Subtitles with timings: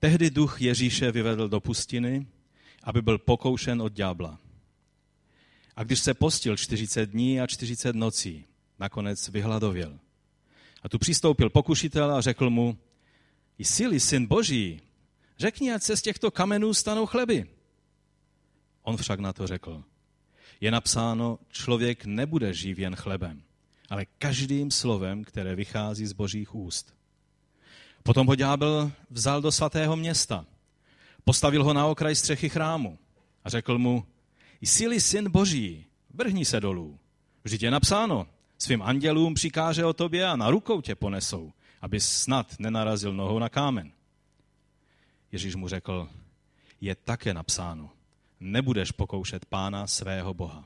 [0.00, 2.26] Tehdy duch Ježíše vyvedl do pustiny,
[2.82, 4.38] aby byl pokoušen od ďábla.
[5.76, 8.44] A když se postil 40 dní a 40 nocí,
[8.78, 9.98] nakonec vyhladověl.
[10.82, 12.78] A tu přistoupil pokušitel a řekl mu,
[13.58, 14.80] jsi syn boží,
[15.38, 17.46] řekni, ať se z těchto kamenů stanou chleby.
[18.82, 19.84] On však na to řekl,
[20.60, 23.42] je napsáno, člověk nebude živ jen chlebem,
[23.90, 26.99] ale každým slovem, které vychází z božích úst.
[28.02, 30.46] Potom ho ďábel vzal do svatého města,
[31.24, 32.98] postavil ho na okraj střechy chrámu
[33.44, 34.04] a řekl mu,
[34.60, 36.98] jsi syn boží, vrhni se dolů.
[37.44, 38.26] Vždyť je napsáno,
[38.58, 43.48] svým andělům přikáže o tobě a na rukou tě ponesou, aby snad nenarazil nohou na
[43.48, 43.92] kámen.
[45.32, 46.08] Ježíš mu řekl,
[46.80, 47.90] je také napsáno,
[48.40, 50.64] nebudeš pokoušet pána svého boha.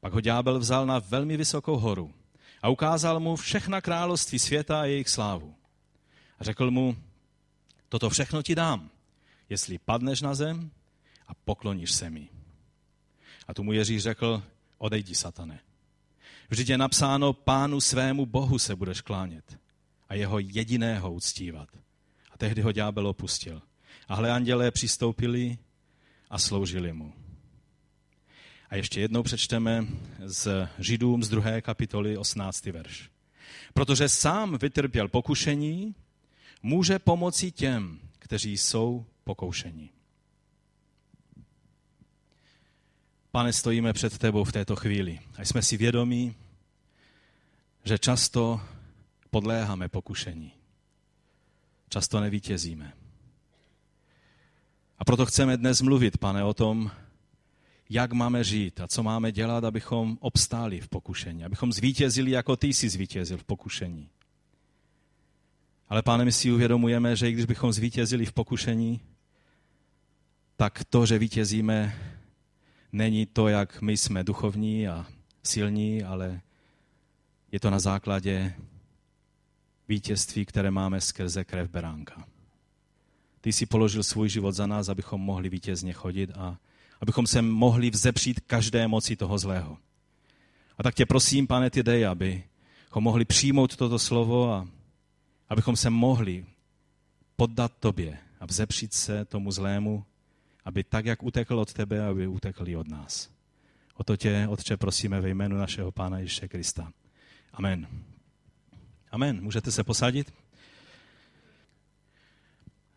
[0.00, 2.14] Pak ho ďábel vzal na velmi vysokou horu
[2.62, 5.54] a ukázal mu všechna království světa a jejich slávu.
[6.42, 6.96] Řekl mu,
[7.88, 8.90] toto všechno ti dám,
[9.48, 10.70] jestli padneš na zem
[11.26, 12.28] a pokloníš se mi.
[13.48, 14.42] A tu mu Ježíš řekl,
[14.78, 15.60] odejdi, satane.
[16.48, 19.58] Vždyť je napsáno, pánu svému bohu se budeš klánět
[20.08, 21.68] a jeho jediného uctívat.
[22.30, 23.62] A tehdy ho ďábel opustil.
[24.08, 25.58] A hle, andělé přistoupili
[26.30, 27.12] a sloužili mu.
[28.70, 29.86] A ještě jednou přečteme
[30.24, 32.66] z Židům z druhé kapitoly 18.
[32.66, 33.10] verš.
[33.74, 35.94] Protože sám vytrpěl pokušení,
[36.62, 39.90] může pomoci těm, kteří jsou pokoušení.
[43.30, 46.34] Pane, stojíme před tebou v této chvíli a jsme si vědomí,
[47.84, 48.60] že často
[49.30, 50.52] podléháme pokušení.
[51.88, 52.92] Často nevítězíme.
[54.98, 56.90] A proto chceme dnes mluvit, pane, o tom,
[57.90, 62.66] jak máme žít a co máme dělat, abychom obstáli v pokušení, abychom zvítězili, jako ty
[62.66, 64.08] jsi zvítězil v pokušení.
[65.92, 69.00] Ale pane, my si uvědomujeme, že i když bychom zvítězili v pokušení,
[70.56, 71.96] tak to, že vítězíme,
[72.92, 75.06] není to, jak my jsme duchovní a
[75.42, 76.40] silní, ale
[77.52, 78.54] je to na základě
[79.88, 82.24] vítězství, které máme skrze krev beránka.
[83.40, 86.58] Ty jsi položil svůj život za nás, abychom mohli vítězně chodit a
[87.00, 89.78] abychom se mohli vzepřít každé moci toho zlého.
[90.78, 94.68] A tak tě prosím, pane, ty dej, abychom mohli přijmout toto slovo a
[95.52, 96.46] abychom se mohli
[97.36, 100.04] poddat tobě a vzepřít se tomu zlému,
[100.64, 103.30] aby tak, jak utekl od tebe, aby utekl i od nás.
[103.94, 106.92] O to tě, Otče, prosíme ve jménu našeho Pána Ježíše Krista.
[107.52, 107.86] Amen.
[109.10, 109.42] Amen.
[109.42, 110.34] Můžete se posadit?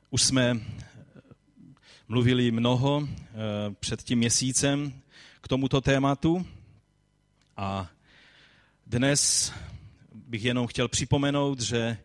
[0.10, 0.60] Už jsme
[2.08, 3.28] mluvili mnoho eh,
[3.80, 5.02] před tím měsícem
[5.42, 6.46] k tomuto tématu
[7.58, 7.90] a
[8.88, 9.54] dnes
[10.14, 11.98] bych jenom chtěl připomenout, že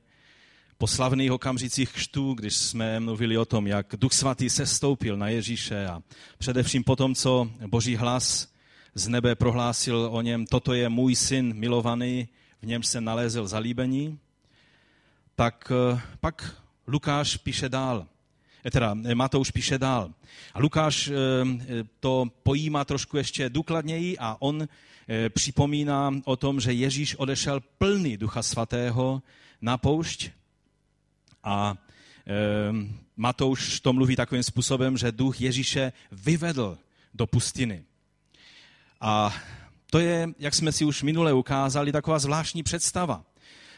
[0.81, 5.29] po slavných okamžicích křtu, když jsme mluvili o tom, jak Duch Svatý se stoupil na
[5.29, 6.03] Ježíše a
[6.39, 8.49] především po tom, co Boží hlas
[8.95, 12.29] z nebe prohlásil o něm, toto je můj syn milovaný,
[12.63, 14.19] v něm se nalézel zalíbení,
[15.35, 18.07] tak eh, pak Lukáš píše dál.
[18.65, 20.11] Eh, teda eh, Matouš píše dál.
[20.55, 21.11] A Lukáš
[22.01, 24.69] to pojímá trošku ještě důkladněji a on
[25.29, 29.23] připomíná o tom, že Ježíš odešel plný Ducha Svatého
[29.61, 30.40] na poušť
[31.45, 31.75] a
[33.17, 36.79] Matouš to mluví takovým způsobem, že duch Ježíše vyvedl
[37.15, 37.85] do pustiny.
[39.01, 39.35] A
[39.91, 43.25] to je, jak jsme si už minule ukázali, taková zvláštní představa.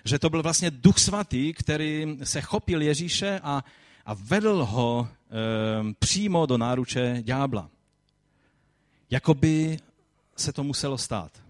[0.04, 3.64] Že to byl vlastně duch svatý, který se chopil Ježíše a,
[4.06, 7.70] a vedl ho e, přímo do náruče ďábla.
[9.10, 9.78] Jakoby
[10.36, 11.41] se to muselo stát.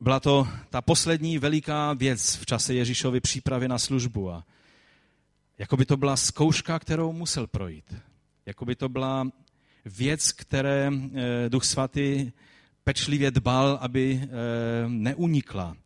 [0.00, 4.30] Byla to ta poslední veliká věc v čase Ježíšovy přípravy na službu.
[4.30, 4.44] A
[5.58, 7.94] jakoby to byla zkouška, kterou musel projít.
[8.46, 9.28] Jakoby to byla
[9.84, 12.32] věc, které eh, Duch Svatý
[12.84, 14.28] pečlivě dbal, aby eh,
[14.88, 15.76] neunikla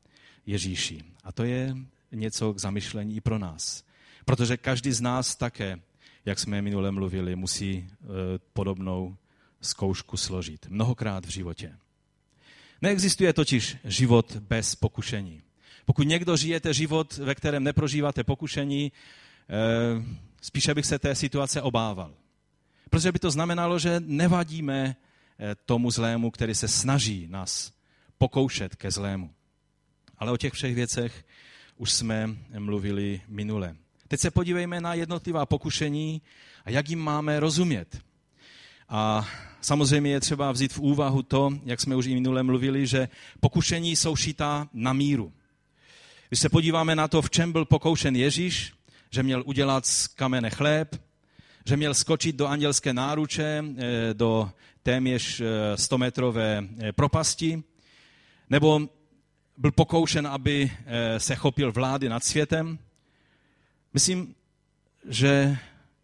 [0.47, 1.03] Ježíši.
[1.25, 1.77] A to je
[2.13, 3.85] něco k zamyšlení i pro nás.
[4.25, 5.79] Protože každý z nás také,
[6.25, 8.07] jak jsme minule mluvili, musí eh,
[8.53, 9.17] podobnou
[9.61, 10.67] zkoušku složit.
[10.69, 11.77] Mnohokrát v životě.
[12.83, 15.43] Neexistuje totiž život bez pokušení.
[15.85, 18.93] Pokud někdo žijete život, ve kterém neprožíváte pokušení,
[20.41, 22.15] spíše bych se té situace obával.
[22.91, 24.97] Protože by to znamenalo, že nevadíme
[25.39, 27.73] eh, tomu zlému, který se snaží nás
[28.19, 29.31] pokoušet ke zlému.
[30.19, 31.25] Ale o těch všech věcech
[31.77, 33.77] už jsme mluvili minule.
[34.09, 36.23] Teď se podívejme na jednotlivá pokušení
[36.65, 38.01] a jak jim máme rozumět.
[38.91, 39.29] A
[39.61, 43.09] samozřejmě je třeba vzít v úvahu to, jak jsme už i minule mluvili, že
[43.41, 45.33] pokušení jsou šitá na míru.
[46.29, 48.73] Když se podíváme na to, v čem byl pokoušen Ježíš,
[49.11, 51.03] že měl udělat z kamene chléb,
[51.67, 54.51] že měl skočit do andělské náruče, eh, do
[54.83, 55.43] téměř
[55.75, 57.63] 100-metrové propasti,
[58.51, 58.81] nebo
[59.57, 60.71] byl pokoušen, aby
[61.19, 62.79] se chopil vlády nad světem.
[63.95, 64.35] Myslím,
[65.09, 65.59] že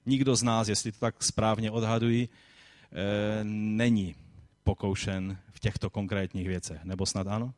[0.07, 2.29] nikdo z nás, jestli to tak správně odhadují,
[3.43, 4.15] není
[4.65, 6.85] pokoušen v těchto konkrétních věcech.
[6.85, 7.55] Nebo snad ano?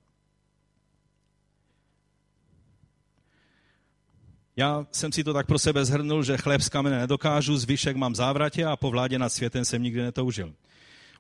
[4.56, 8.14] Já jsem si to tak pro sebe zhrnul, že chléb z kamene nedokážu, zvyšek mám
[8.14, 10.55] závratě a po vládě nad světem jsem nikdy netoužil.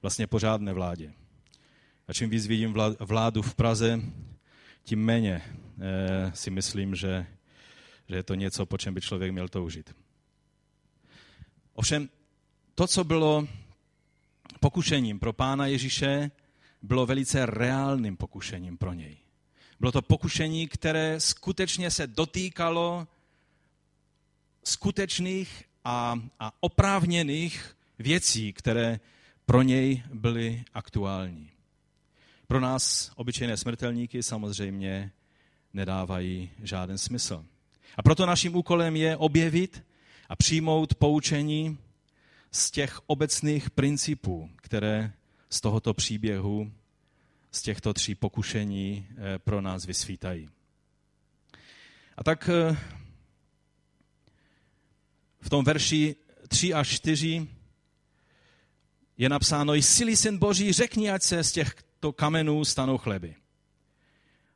[0.02, 1.12] Vlastně pořádné vládě.
[2.08, 4.00] A čím víc vidím vládu v Praze,
[4.84, 5.42] tím méně
[5.80, 7.26] eh, si myslím, že,
[8.08, 9.94] že je to něco, po čem by člověk měl toužit.
[11.74, 12.08] Ovšem,
[12.74, 13.48] to, co bylo
[14.60, 16.30] pokušením pro pána Ježíše,
[16.82, 19.16] bylo velice reálným pokušením pro něj.
[19.80, 23.08] Bylo to pokušení, které skutečně se dotýkalo
[24.64, 29.00] skutečných a, a oprávněných věcí, které
[29.46, 31.50] pro něj byly aktuální.
[32.46, 35.12] Pro nás, obyčejné smrtelníky, samozřejmě
[35.72, 37.44] nedávají žádný smysl.
[37.96, 39.84] A proto naším úkolem je objevit
[40.28, 41.78] a přijmout poučení
[42.50, 45.12] z těch obecných principů, které
[45.50, 46.72] z tohoto příběhu,
[47.50, 50.50] z těchto tří pokušení eh, pro nás vysvítají.
[52.16, 52.76] A tak eh,
[55.40, 56.16] v tom verši
[56.48, 57.48] 3 a 4
[59.18, 63.34] je napsáno, jsi syn Boží, řekni, ať se z těchto kamenů stanou chleby.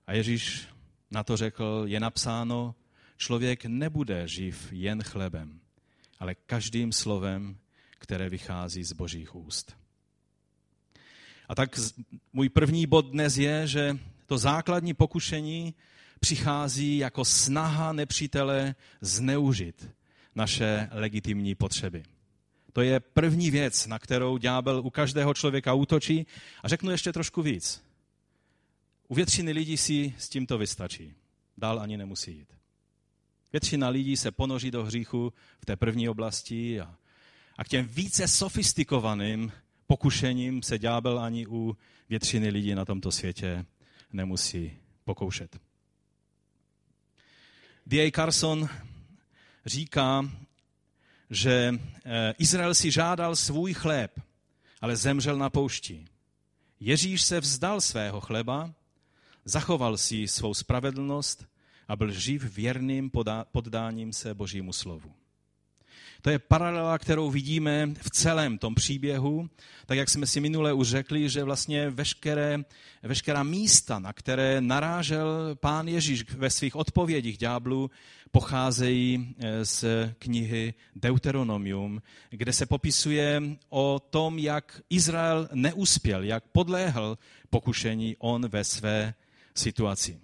[0.06, 0.66] A Ježíš
[1.12, 2.74] na to řekl, je napsáno,
[3.16, 5.60] člověk nebude živ jen chlebem,
[6.18, 7.56] ale každým slovem,
[8.02, 9.76] které vychází z božích úst.
[11.48, 11.78] A tak
[12.32, 13.96] můj první bod dnes je, že
[14.26, 15.74] to základní pokušení
[16.20, 19.90] přichází jako snaha nepřítele zneužit
[20.34, 22.02] naše legitimní potřeby.
[22.72, 26.26] To je první věc, na kterou ďábel u každého člověka útočí.
[26.62, 27.84] A řeknu ještě trošku víc.
[29.08, 31.14] U většiny lidí si s tímto vystačí.
[31.58, 32.48] Dál ani nemusí jít.
[33.52, 36.96] Většina lidí se ponoří do hříchu v té první oblasti a,
[37.58, 39.52] a k těm více sofistikovaným
[39.86, 41.76] pokušením se ďábel ani u
[42.08, 43.66] většiny lidí na tomto světě
[44.12, 44.72] nemusí
[45.04, 45.60] pokoušet.
[47.86, 48.10] D.A.
[48.10, 48.68] Carson
[49.66, 50.30] říká,
[51.30, 54.20] že eh, Izrael si žádal svůj chléb,
[54.80, 56.04] ale zemřel na poušti.
[56.80, 58.74] Ježíš se vzdal svého chleba,
[59.44, 61.46] zachoval si svou spravedlnost
[61.88, 63.10] a byl živ věrným
[63.52, 65.21] poddáním se Božímu slovu.
[66.22, 69.50] To je paralela, kterou vidíme v celém tom příběhu,
[69.86, 72.58] tak jak jsme si minule už řekli, že vlastně veškeré,
[73.02, 77.90] veškerá místa, na které narážel pán Ježíš ve svých odpovědích ďáblu,
[78.30, 79.84] pocházejí eh, z
[80.18, 87.18] knihy Deuteronomium, kde se popisuje o tom, jak Izrael neuspěl, jak podléhl
[87.50, 89.14] pokušení on ve své
[89.54, 90.20] situaci.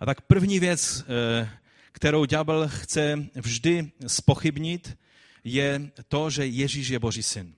[0.00, 1.59] A tak první věc, eh,
[2.00, 4.98] kterou ďábel chce vždy spochybnit,
[5.44, 7.54] je to, že Ježíš je Boží syn.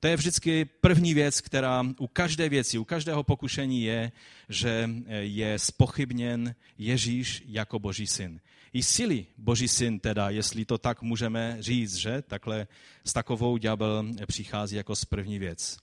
[0.00, 4.12] To je vždycky první věc, která u každé věci, u každého pokušení je,
[4.48, 4.90] že
[5.20, 8.40] je spochybněn Ježíš jako Boží syn.
[8.72, 12.66] I síly Boží syn teda, jestli to tak můžeme říct, že takhle
[13.04, 15.78] s takovou ďábel přichází jako z první věc.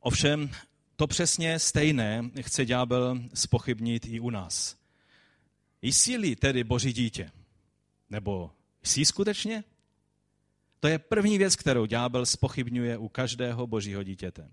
[0.00, 0.50] Ovšem,
[0.96, 4.83] to přesně stejné chce ďábel spochybnit i u nás.
[5.84, 7.30] Jsi-li tedy boží dítě?
[8.10, 8.50] Nebo
[8.82, 9.64] jsi skutečně?
[10.80, 14.50] To je první věc, kterou ďábel spochybňuje u každého božího dítěte.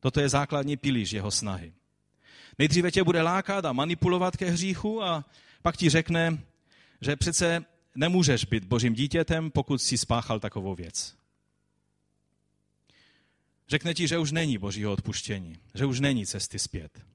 [0.00, 1.72] Toto je základní pilíř jeho snahy.
[2.58, 5.24] Nejdříve tě bude lákat a manipulovat ke hříchu a
[5.62, 6.38] pak ti řekne,
[7.00, 11.16] že přece nemůžeš být božím dítětem, pokud si spáchal takovou věc.
[13.68, 17.11] Řekne ti, že už není božího odpuštění, že už není cesty zpět.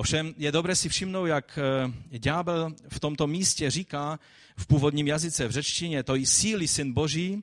[0.00, 4.18] Ovšem je dobré si všimnout, jak eh, ďábel v tomto místě říká
[4.56, 7.42] v původním jazyce, v řečtině, to i síly syn boží,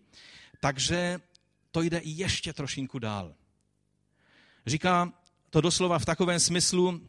[0.59, 1.21] takže
[1.71, 3.35] to jde i ještě trošinku dál.
[4.65, 5.13] Říká
[5.49, 7.01] to doslova v takovém smyslu,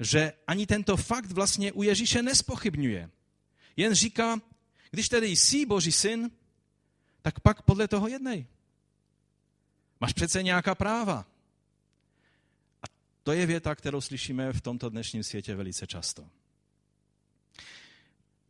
[0.00, 3.10] že ani tento fakt vlastně u Ježíše nespochybňuje.
[3.76, 4.40] Jen říká,
[4.90, 6.30] když tedy jsi boží syn,
[7.22, 8.46] tak pak podle toho jednej.
[10.00, 11.26] Máš přece nějaká práva.
[13.26, 16.28] To je věta, kterou slyšíme v tomto dnešním světě velice často.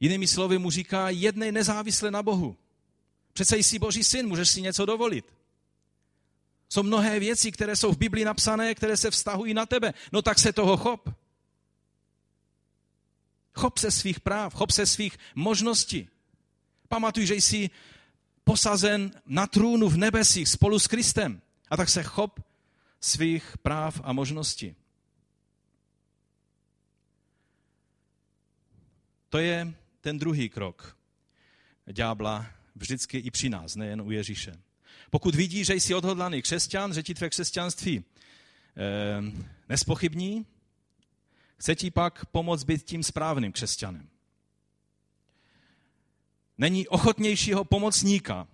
[0.00, 2.56] Jinými slovy mu říká, jednej nezávisle na Bohu.
[3.32, 5.24] Přece jsi Boží syn, můžeš si něco dovolit.
[6.68, 9.94] Jsou mnohé věci, které jsou v Biblii napsané, které se vztahují na tebe.
[10.12, 11.08] No tak se toho chop.
[13.54, 16.08] Chop se svých práv, chop se svých možností.
[16.88, 17.70] Pamatuj, že jsi
[18.44, 21.40] posazen na trůnu v nebesích spolu s Kristem.
[21.70, 22.40] A tak se chop
[23.00, 24.76] svých práv a možností.
[29.28, 30.96] To je ten druhý krok
[31.92, 34.56] ďábla vždycky i při nás, nejen u Ježíše.
[35.10, 40.46] Pokud vidí, že jsi odhodlaný křesťan, že ti tvé křesťanství eh, nespochybní,
[41.56, 44.08] chce ti pak pomoct být tím správným křesťanem.
[46.58, 48.48] Není ochotnějšího pomocníka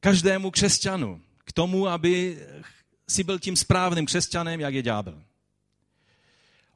[0.00, 2.38] každému křesťanu k tomu, aby
[3.08, 5.22] si byl tím správným křesťanem, jak je ďábel.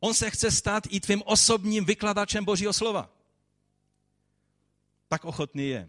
[0.00, 3.10] On se chce stát i tvým osobním vykladačem Božího slova.
[5.08, 5.88] Tak ochotný je.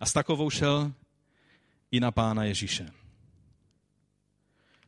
[0.00, 0.92] A s takovou šel
[1.90, 2.90] i na pána Ježíše.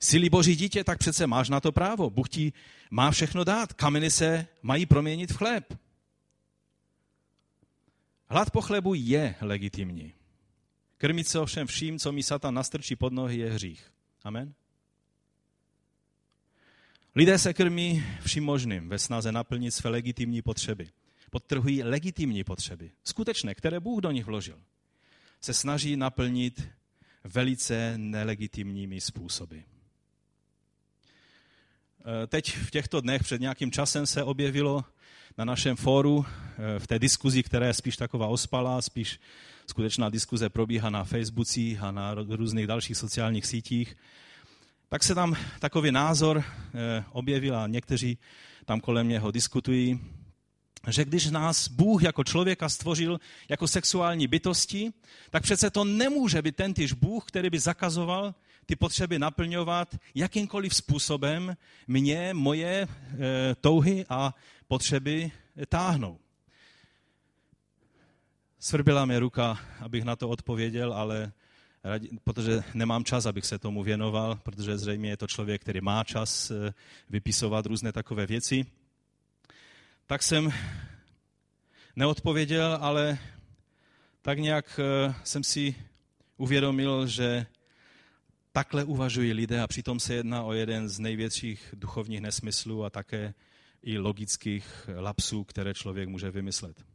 [0.00, 2.11] Jsi boží dítě, tak přece máš na to právo.
[2.11, 2.52] Bůh ti
[2.90, 3.73] má všechno dát.
[3.73, 5.79] Kameny se mají proměnit v chléb.
[8.29, 10.14] Hlad po chlebu je legitimní.
[11.00, 13.92] Krmit se ovšem vším, co mi Satan nastrčí pod nohy, je hřích.
[14.25, 14.54] Amen?
[17.14, 20.88] Lidé se krmí vším možným ve snaze naplnit své legitimní potřeby.
[21.30, 24.61] Podtrhují legitimní potřeby, skutečné, které Bůh do nich vložil.
[25.40, 26.69] Se snaží naplnit
[27.25, 29.59] velice nelegitimními způsoby.
[29.59, 29.64] E,
[32.26, 34.85] teď v těchto dnech před nějakým časem se objevilo
[35.38, 39.21] na našem fóru e, v té diskuzi, která je spíš taková ospalá, spíš
[39.71, 43.97] skutečná diskuze probíhá na Facebookích a na různých dalších sociálních sítích,
[44.89, 48.19] tak se tam takový názor eh, objevil a někteří
[48.65, 50.00] tam kolem něho diskutují,
[50.89, 54.93] že když nás Bůh jako člověka stvořil jako sexuální bytosti,
[55.31, 58.35] tak přece to nemůže být ten týž Bůh, který by zakazoval
[58.67, 62.89] ty potřeby naplňovat jakýmkoliv způsobem mě, moje e,
[63.61, 64.35] touhy a
[64.69, 65.33] potřeby
[65.69, 66.20] táhnou.
[68.62, 71.33] Svrbila mě ruka, abych na to odpověděl, ale
[72.25, 76.50] protože nemám čas, abych se tomu věnoval, protože zřejmě je to člověk, který má čas
[76.50, 76.75] eh,
[77.11, 78.67] vypisovat různé takové věci.
[80.07, 80.52] Tak jsem
[81.97, 83.19] neodpověděl, ale
[84.23, 85.75] tak nějak eh, jsem si
[86.37, 87.47] uvědomil, že
[88.52, 93.35] takhle uvažují lidé a přitom se jedná o jeden z největších duchovních nesmyslů a také
[93.83, 96.90] i logických lapsů, které člověk může vymyslet.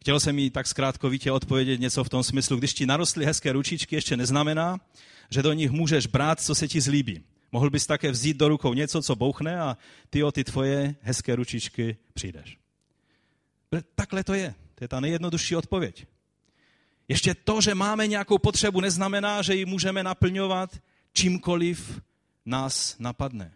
[0.00, 3.94] Chtěl jsem jí tak zkrátkovitě odpovědět něco v tom smyslu, když ti narostly hezké ručičky,
[3.96, 4.80] ještě neznamená,
[5.30, 7.24] že do nich můžeš brát, co se ti zlíbí.
[7.52, 9.76] Mohl bys také vzít do rukou něco, co bouchne a
[10.10, 12.58] ty o ty tvoje hezké ručičky přijdeš.
[13.94, 14.54] Takhle to je.
[14.74, 16.06] To je ta nejjednodušší odpověď.
[17.08, 20.78] Ještě to, že máme nějakou potřebu, neznamená, že ji můžeme naplňovat
[21.12, 22.00] čímkoliv
[22.46, 23.52] nás napadne.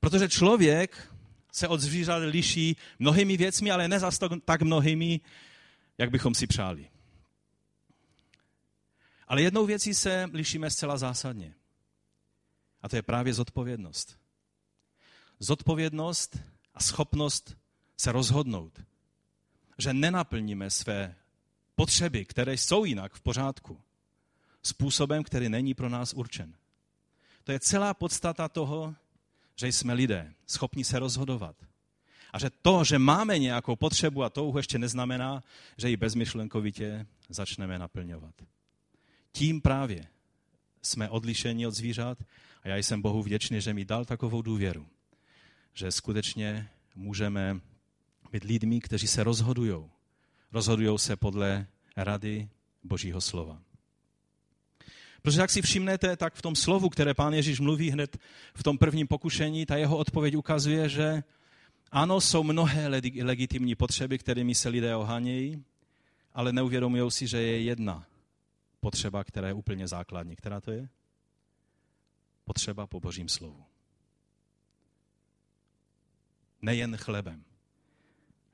[0.00, 1.11] Protože člověk
[1.52, 5.20] se od zvířat liší mnohými věcmi, ale ne zas tak mnohými,
[5.98, 6.90] jak bychom si přáli.
[9.28, 11.54] Ale jednou věcí se lišíme zcela zásadně.
[12.82, 14.18] A to je právě zodpovědnost.
[15.40, 16.38] Zodpovědnost
[16.74, 17.56] a schopnost
[17.96, 18.82] se rozhodnout,
[19.78, 21.16] že nenaplníme své
[21.74, 23.80] potřeby, které jsou jinak v pořádku,
[24.62, 26.54] způsobem, který není pro nás určen.
[27.44, 28.94] To je celá podstata toho,
[29.62, 31.56] že jsme lidé, schopni se rozhodovat.
[32.32, 35.42] A že to, že máme nějakou potřebu a touhu, ještě neznamená,
[35.76, 38.34] že ji bezmyšlenkovitě začneme naplňovat.
[39.32, 40.06] Tím právě
[40.82, 42.18] jsme odlišeni od zvířat
[42.62, 44.86] a já jsem Bohu vděčný, že mi dal takovou důvěru,
[45.74, 47.60] že skutečně můžeme
[48.32, 49.90] být lidmi, kteří se rozhodují.
[50.52, 51.66] Rozhodují se podle
[51.96, 52.48] rady
[52.82, 53.62] Božího slova.
[55.22, 58.18] Protože jak si všimnete, tak v tom slovu, které pán Ježíš mluví hned
[58.54, 61.22] v tom prvním pokušení, ta jeho odpověď ukazuje, že
[61.92, 62.88] ano, jsou mnohé
[63.22, 65.64] legitimní potřeby, kterými se lidé ohánějí,
[66.34, 68.06] ale neuvědomují si, že je jedna
[68.80, 70.36] potřeba, která je úplně základní.
[70.36, 70.88] Která to je?
[72.44, 73.64] Potřeba po božím slovu.
[76.62, 77.44] Nejen chlebem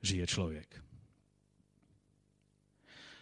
[0.01, 0.83] žije člověk.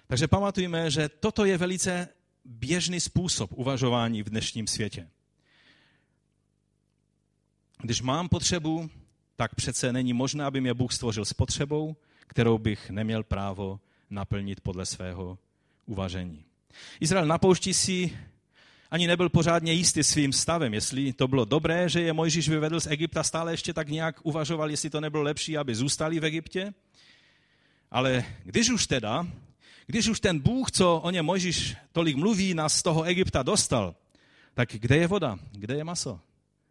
[0.07, 2.09] Takže pamatujme, že toto je velice
[2.47, 5.09] běžný způsob uvažování v dnešním světě.
[7.81, 8.89] Když mám potřebu,
[9.35, 14.61] tak přece není možné, aby mě Bůh stvořil s potřebou, kterou bych neměl právo naplnit
[14.61, 15.37] podle svého
[15.85, 16.43] uvažení.
[16.99, 18.17] Izrael na poušti si
[18.91, 22.87] ani nebyl pořádně jistý svým stavem, jestli to bylo dobré, že je Mojžíš vyvedl z
[22.87, 26.73] Egypta, stále ještě tak nějak uvažoval, jestli to nebylo lepší, aby zůstali v Egyptě.
[27.91, 29.27] Ale když už teda
[29.87, 33.95] když už ten Bůh, co o něm Mojžíš tolik mluví, nás z toho Egypta dostal,
[34.53, 35.39] tak kde je voda?
[35.51, 36.19] Kde je maso?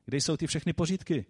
[0.04, 1.26] Kde jsou ty všechny pořítky?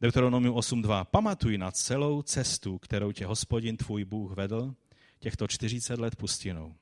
[0.00, 1.04] Deuteronomium 8.2.
[1.04, 4.74] Pamatuj na celou cestu, kterou tě hospodin tvůj Bůh vedl,
[5.18, 6.74] těchto 40 let pustinou.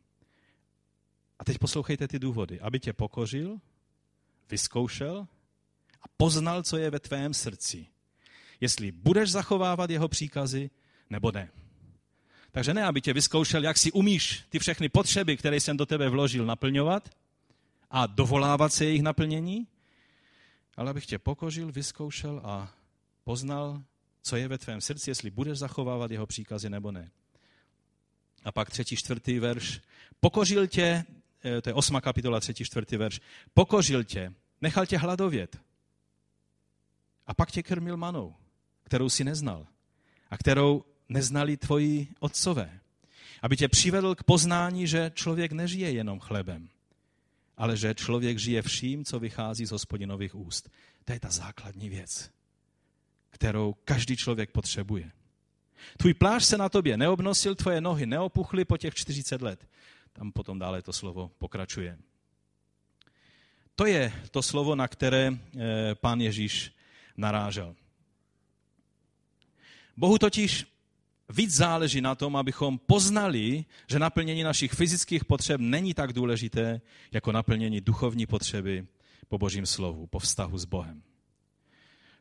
[1.39, 2.61] A teď poslouchejte ty důvody.
[2.61, 3.61] Aby tě pokořil,
[4.51, 5.27] vyzkoušel
[6.03, 7.87] a poznal, co je ve tvém srdci.
[8.61, 10.71] Jestli budeš zachovávat jeho příkazy,
[11.11, 11.51] nebo ne.
[12.51, 16.09] Takže ne, aby tě vyzkoušel, jak si umíš ty všechny potřeby, které jsem do tebe
[16.09, 17.09] vložil, naplňovat
[17.91, 19.67] a dovolávat se jejich naplnění,
[20.77, 22.75] ale abych tě pokořil, vyzkoušel a
[23.25, 23.83] poznal,
[24.23, 27.11] co je ve tvém srdci, jestli budeš zachovávat jeho příkazy nebo ne.
[28.45, 29.81] A pak třetí, čtvrtý verš.
[30.21, 31.05] Pokořil tě,
[31.45, 33.21] eh, to je osma kapitola, třetí, čtvrtý verš.
[33.55, 35.61] Pokořil tě, nechal tě hladovět.
[37.27, 38.35] A pak tě krmil manou,
[38.83, 39.67] kterou si neznal
[40.31, 42.81] a kterou neznali tvoji otcové.
[43.43, 46.69] Aby tě přivedl k poznání, že člověk nežije jenom chlebem,
[47.57, 50.71] ale že člověk žije vším, co vychází z hospodinových úst.
[51.05, 52.31] To je ta základní věc,
[53.31, 55.11] kterou každý člověk potřebuje.
[55.97, 59.69] Tvůj pláž se na tobě neobnosil, tvoje nohy neopuchly po těch 40 let.
[60.13, 61.99] Tam potom dále to slovo pokračuje.
[63.77, 66.73] To je to slovo, na které eh, pán Ježíš
[67.17, 67.75] narážel.
[69.97, 70.67] Bohu totiž
[71.29, 76.81] víc záleží na tom, abychom poznali, že naplnění našich fyzických potřeb není tak důležité,
[77.13, 78.87] jako naplnění duchovní potřeby
[79.29, 81.03] po božím slovu, po vztahu s Bohem.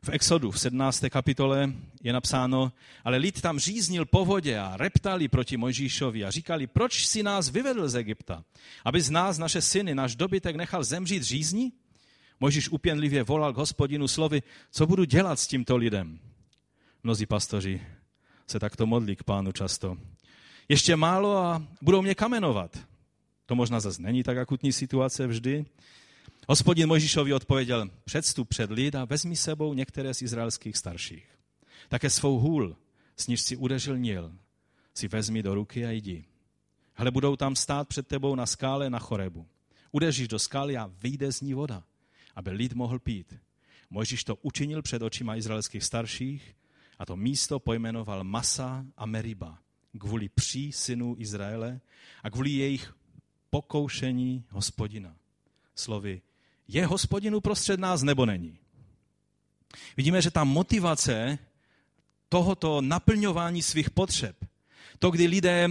[0.02, 1.04] V Exodu v 17.
[1.10, 1.72] kapitole
[2.02, 2.72] je napsáno,
[3.04, 7.48] ale lid tam říznil po vodě a reptali proti Mojžíšovi a říkali, proč si nás
[7.48, 8.44] vyvedl z Egypta,
[8.84, 11.72] aby z nás naše syny, náš dobytek nechal zemřít řízni?
[12.40, 16.20] Mojžíš upěnlivě volal k hospodinu slovy, co budu dělat s tímto lidem?
[17.02, 17.80] Mnozí pastoři
[18.50, 19.96] se takto modlí k pánu často.
[20.68, 22.78] Ještě málo a budou mě kamenovat.
[23.46, 25.66] To možná zase není tak akutní situace vždy.
[26.48, 31.26] Hospodin Mojžíšovi odpověděl, předstup před lid a vezmi sebou některé z izraelských starších.
[31.88, 32.76] Také svou hůl,
[33.16, 34.32] s níž si udeřil Nil,
[34.94, 36.24] si vezmi do ruky a jdi.
[36.94, 39.46] Hle, budou tam stát před tebou na skále na Chorebu.
[39.92, 41.84] Udeříš do skály a vyjde z ní voda,
[42.34, 43.34] aby lid mohl pít.
[43.90, 46.54] Mojžíš to učinil před očima izraelských starších
[46.98, 49.58] a to místo pojmenoval Masa a Meriba
[49.98, 51.80] kvůli pří synů Izraele
[52.22, 52.94] a kvůli jejich
[53.50, 55.16] pokoušení hospodina.
[55.74, 56.22] Slovy,
[56.68, 58.58] je hospodin uprostřed nás nebo není?
[59.96, 61.38] Vidíme, že ta motivace
[62.28, 64.36] tohoto naplňování svých potřeb,
[64.98, 65.68] to, kdy lidé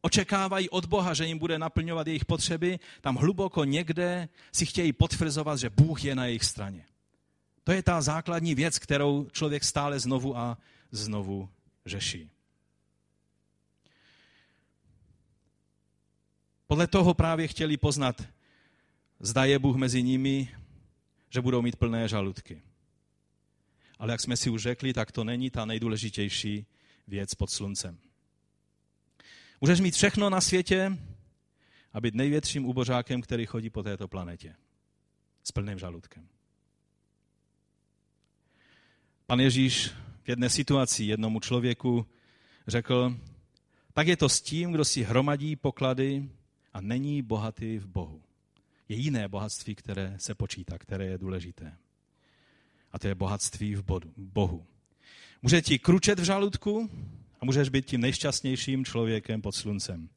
[0.00, 5.58] očekávají od Boha, že jim bude naplňovat jejich potřeby, tam hluboko někde si chtějí potvrzovat,
[5.58, 6.84] že Bůh je na jejich straně.
[7.64, 10.58] To je ta základní věc, kterou člověk stále znovu a
[10.90, 11.48] znovu
[11.86, 12.30] řeší.
[16.66, 18.22] Podle toho právě chtěli poznat,
[19.20, 20.54] zda je Bůh mezi nimi,
[21.30, 22.62] že budou mít plné žaludky.
[23.98, 26.66] Ale jak jsme si už řekli, tak to není ta nejdůležitější
[27.08, 27.98] věc pod sluncem.
[29.60, 30.98] Můžeš mít všechno na světě
[31.92, 34.56] a být největším ubožákem, který chodí po této planetě.
[35.44, 36.28] S plným žaludkem.
[39.30, 39.90] Pan Ježíš
[40.22, 42.06] v jedné situaci jednomu člověku
[42.66, 43.16] řekl,
[43.92, 46.28] tak je to s tím, kdo si hromadí poklady
[46.72, 48.22] a není bohatý v Bohu.
[48.88, 51.76] Je jiné bohatství, které se počítá, které je důležité.
[52.92, 53.84] A to je bohatství v
[54.16, 54.66] Bohu.
[55.42, 56.90] Může ti kručet v žaludku
[57.40, 60.08] a můžeš být tím nejšťastnějším člověkem pod sluncem,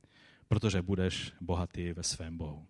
[0.47, 2.65] protože budeš bohatý ve svém Bohu.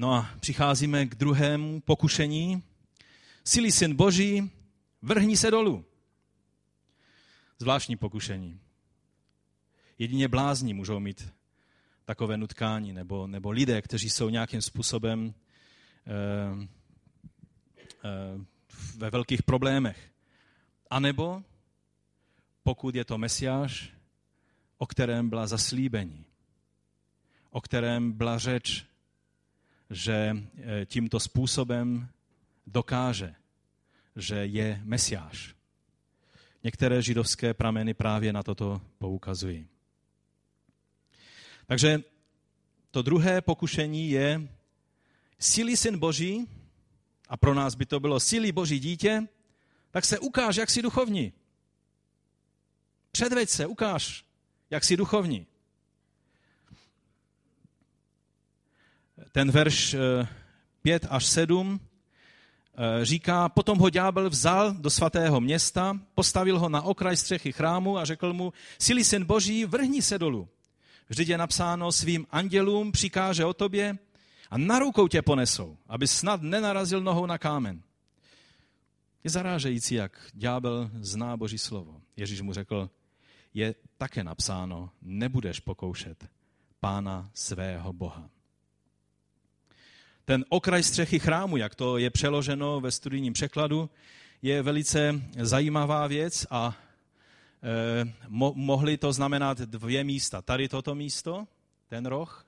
[0.00, 2.62] No a přicházíme k druhému pokušení.
[3.44, 4.50] Sily syn Boží,
[5.02, 5.84] vrhni se dolů.
[7.58, 8.60] Zvláštní pokušení.
[9.98, 11.32] Jedině blázni můžou mít
[12.04, 15.34] takové nutkání, nebo, nebo lidé, kteří jsou nějakým způsobem
[16.06, 16.68] eh,
[18.04, 18.44] eh,
[18.96, 20.10] ve velkých problémech.
[20.90, 21.42] A nebo
[22.62, 23.92] pokud je to Mesiáš,
[24.78, 26.24] o kterém byla zaslíbení,
[27.50, 28.88] o kterém byla řeč
[29.90, 32.08] že eh, tímto způsobem
[32.66, 33.34] dokáže,
[34.16, 35.54] že je mesiáš.
[36.64, 39.68] Některé židovské prameny právě na toto poukazují.
[41.66, 42.02] Takže
[42.90, 44.48] to druhé pokušení je
[45.38, 46.48] síly syn Boží,
[47.28, 49.28] a pro nás by to bylo síly Boží dítě,
[49.90, 51.32] tak se ukáž, jak jsi duchovní.
[53.12, 54.24] Předveď se, ukáž,
[54.70, 55.46] jak jsi duchovní.
[59.32, 59.96] Ten verš
[60.82, 66.68] 5 eh, až 7 eh, říká, potom ho ďábel vzal do svatého města, postavil ho
[66.68, 70.48] na okraj střechy chrámu a řekl mu, sily syn boží, vrhni se dolů.
[71.08, 73.98] Vždyť je napsáno svým andělům přikáže o tobě
[74.50, 77.82] a na rukou tě ponesou, aby snad nenarazil nohou na kámen.
[79.24, 82.00] Je zarážející, jak ďábel zná Boží slovo.
[82.16, 82.90] Ježíš mu řekl,
[83.54, 86.28] je také napsáno, nebudeš pokoušet
[86.80, 88.30] pána svého Boha.
[90.28, 93.90] Ten okraj střechy chrámu, jak to je přeloženo ve studijním překladu,
[94.42, 96.76] je velice zajímavá věc a
[98.28, 100.42] mo- mohly to znamenat dvě místa.
[100.42, 101.46] Tady toto místo,
[101.88, 102.46] ten roh,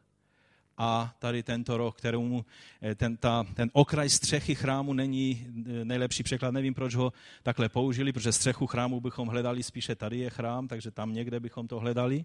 [0.82, 2.44] a tady tento roh, kterému
[2.82, 6.50] eh, ten, ta, ten okraj střechy chrámu není eh, nejlepší překlad.
[6.50, 7.12] Nevím, proč ho
[7.42, 11.68] takhle použili, protože střechu chrámu bychom hledali spíše tady je chrám, takže tam někde bychom
[11.68, 12.24] to hledali,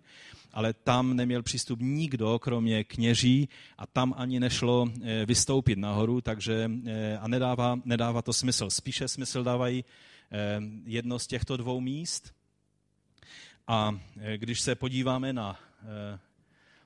[0.54, 6.72] ale tam neměl přístup nikdo, kromě kněží a tam ani nešlo eh, vystoupit nahoru, takže
[7.20, 8.70] a nedává, nedává to smysl.
[8.70, 9.84] Spíše smysl dávají
[10.86, 12.34] jedno z těchto dvou míst.
[13.68, 14.00] A
[14.38, 15.60] když se podíváme na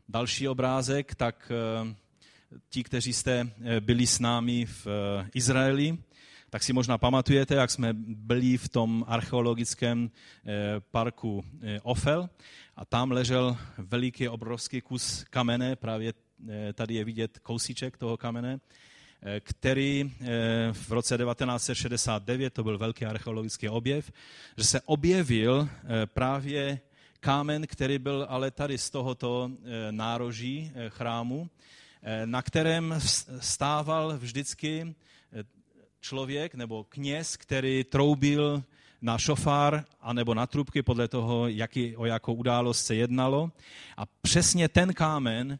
[0.09, 1.95] další obrázek, tak eh,
[2.69, 5.97] ti, kteří jste eh, byli s námi v eh, Izraeli,
[6.49, 10.11] tak si možná pamatujete, jak jsme byli v tom archeologickém
[10.91, 11.45] parku
[11.83, 12.29] Ofel
[12.75, 16.13] a tam ležel veliký, obrovský kus kamene, právě
[16.73, 18.59] tady je vidět kousíček toho kamene,
[19.39, 20.11] který
[20.71, 24.11] v roce 1969, to byl velký archeologický objev,
[24.57, 25.69] že se objevil
[26.05, 26.79] právě
[27.19, 31.49] kámen, který byl ale tady z tohoto eh, nároží eh, chrámu,
[32.03, 32.95] eh, na kterém
[33.39, 34.95] stával vždycky
[36.01, 38.63] člověk nebo kněz, který troubil
[39.01, 43.51] na šofár anebo na trubky podle toho, jaký, o jakou událost se jednalo.
[43.97, 45.59] A přesně ten kámen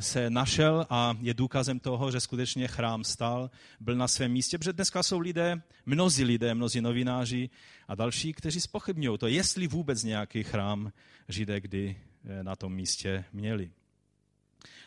[0.00, 4.72] se našel a je důkazem toho, že skutečně chrám stal, byl na svém místě, protože
[4.72, 7.50] dneska jsou lidé, mnozí lidé, mnozí novináři
[7.88, 10.92] a další, kteří spochybňují to, jestli vůbec nějaký chrám
[11.28, 13.70] židé kdy eh, na tom místě měli.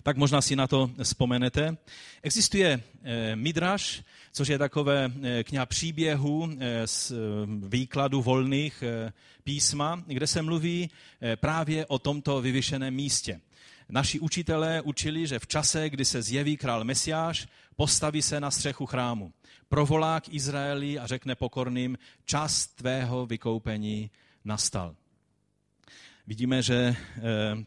[0.04, 1.78] Tak možná si na to vzpomenete.
[2.24, 5.12] Existuje eh, Midraš, což je takové
[5.44, 6.50] kniha příběhů
[6.86, 7.14] z
[7.68, 8.84] výkladu volných
[9.44, 10.90] písma, kde se mluví
[11.36, 13.42] právě o tomto vyvyšeném místě.
[13.90, 18.86] Naši učitelé učili, že v čase, kdy se zjeví král Mesiáš, postaví se na střechu
[18.86, 19.34] chrámu.
[19.70, 24.12] Provolá k Izraeli a řekne pokorným, čas tvého vykoupení
[24.46, 24.96] nastal.
[26.28, 27.22] Vidíme, že eh,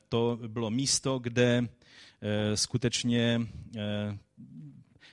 [0.09, 3.41] to bylo místo, kde eh, skutečně
[3.77, 4.19] eh,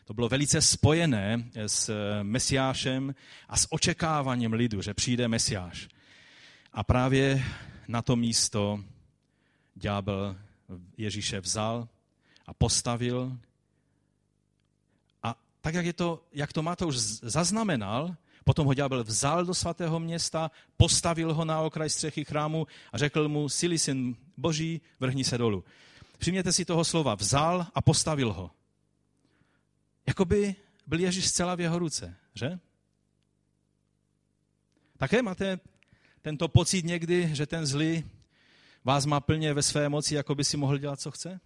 [0.05, 1.91] to bylo velice spojené s
[2.23, 3.15] Mesiášem
[3.49, 5.87] a s očekáváním lidu, že přijde Mesiáš.
[6.73, 7.43] A právě
[7.87, 8.83] na to místo
[9.75, 10.35] ďábel
[10.97, 11.87] Ježíše vzal
[12.45, 13.37] a postavil.
[15.23, 19.99] A tak, jak, je to, jak to Matouš zaznamenal, potom ho ďábel vzal do svatého
[19.99, 25.37] města, postavil ho na okraj střechy chrámu a řekl mu, sily syn boží, vrhni se
[25.37, 25.63] dolů.
[26.19, 28.51] Všimněte si toho slova, vzal a postavil ho.
[30.07, 30.55] Jakoby
[30.87, 32.59] byl Ježíš zcela v jeho ruce, že?
[34.97, 35.59] Také máte
[36.21, 38.03] tento pocit někdy, že ten zlý
[38.87, 41.39] vás má plně ve své moci, jako by si mohl dělat, co chce?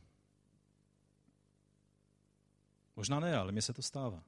[2.96, 4.24] Možná ne, ale mně se to stává.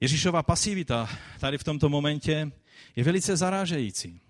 [0.00, 1.08] Ježíšova pasivita
[1.40, 2.52] tady v tomto momentě
[2.96, 4.20] je velice zarážející.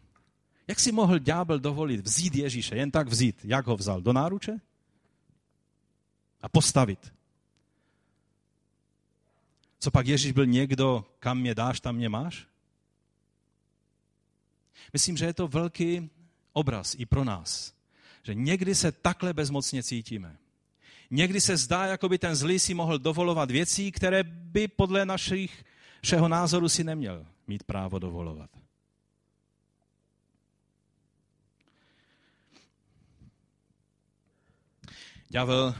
[0.66, 3.40] Jak si mohl ďábel dovolit vzít Ježíše, jen tak vzít?
[3.44, 4.00] Jak ho vzal?
[4.00, 4.60] Do náruče?
[6.40, 7.12] A postavit.
[9.78, 12.46] Co pak Ježíš byl někdo, kam mě dáš, tam mě máš?
[14.92, 16.10] Myslím, že je to velký
[16.52, 17.74] obraz i pro nás,
[18.22, 20.36] že někdy se takhle bezmocně cítíme.
[21.10, 25.64] Někdy se zdá, jako by ten zlý si mohl dovolovat věcí, které by podle našich,
[26.02, 28.50] všeho názoru si neměl mít právo dovolovat.
[35.28, 35.74] Ďábel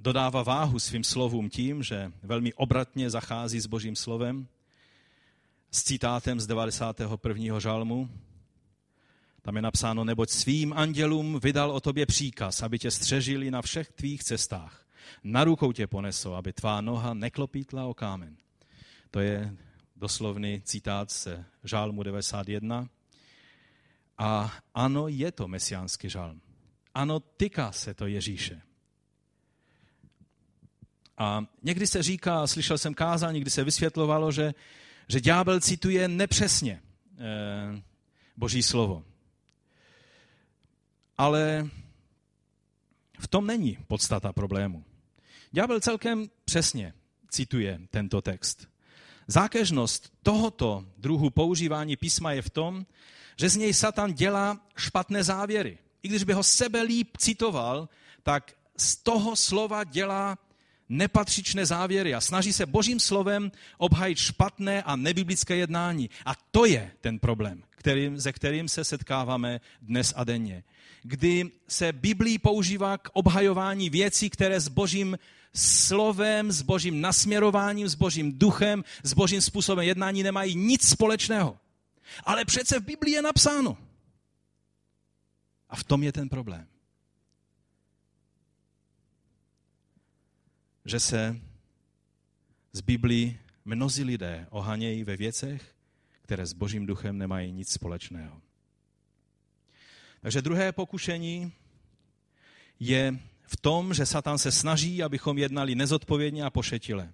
[0.00, 4.46] dodává váhu svým slovům tím, že velmi obratně zachází s božím slovem,
[5.70, 7.58] s citátem z 91.
[7.60, 8.10] žalmu,
[9.42, 13.92] tam je napsáno, neboť svým andělům vydal o tobě příkaz, aby tě střežili na všech
[13.92, 14.86] tvých cestách.
[15.24, 18.36] Na rukou tě ponesou, aby tvá noha neklopítla o kámen.
[19.10, 19.56] To je
[19.96, 22.88] doslovný citát se žálmu 91.
[24.18, 26.40] A ano, je to mesiánský žálm.
[26.94, 28.62] Ano, týká se to Ježíše.
[31.18, 34.54] A někdy se říká, slyšel jsem kázání, kdy se vysvětlovalo, že,
[35.08, 36.82] že ďábel cituje nepřesně
[37.18, 37.82] eh,
[38.36, 39.04] Boží slovo.
[41.22, 41.70] Ale
[43.18, 44.84] v tom není podstata problému.
[45.52, 46.94] Ďábel celkem přesně
[47.30, 48.68] cituje tento text.
[49.26, 52.86] Zákežnost tohoto druhu používání písma je v tom,
[53.36, 55.78] že z něj Satan dělá špatné závěry.
[56.02, 57.88] I když by ho sebe líp citoval,
[58.22, 60.38] tak z toho slova dělá
[60.92, 66.10] nepatřičné závěry a snaží se božím slovem obhajit špatné a nebiblické jednání.
[66.26, 70.64] A to je ten problém, kterým, se kterým se setkáváme dnes a denně.
[71.02, 75.18] Kdy se Biblí používá k obhajování věcí, které s božím
[75.54, 81.58] slovem, s božím nasměrováním, s božím duchem, s božím způsobem jednání nemají nic společného.
[82.24, 83.76] Ale přece v Biblii je napsáno.
[85.68, 86.66] A v tom je ten problém.
[90.84, 91.40] Že se
[92.72, 95.74] z Biblii mnozí lidé ohanějí ve věcech,
[96.22, 98.40] které s božím duchem nemají nic společného.
[100.20, 101.52] Takže druhé pokušení
[102.80, 107.12] je v tom, že Satan se snaží, abychom jednali nezodpovědně a pošetile.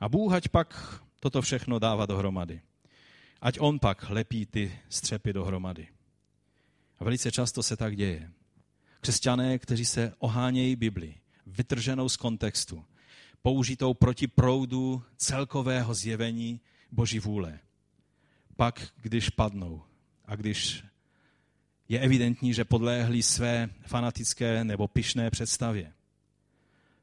[0.00, 2.60] A Bůh ať pak toto všechno dává dohromady.
[3.40, 5.88] Ať on pak lepí ty střepy dohromady.
[6.98, 8.30] A velice často se tak děje.
[9.00, 11.14] Křesťané, kteří se ohánějí Bibli,
[11.46, 12.84] vytrženou z kontextu,
[13.42, 17.58] použitou proti proudu celkového zjevení Boží vůle.
[18.56, 19.82] Pak, když padnou
[20.24, 20.84] a když
[21.88, 25.92] je evidentní, že podléhli své fanatické nebo pyšné představě,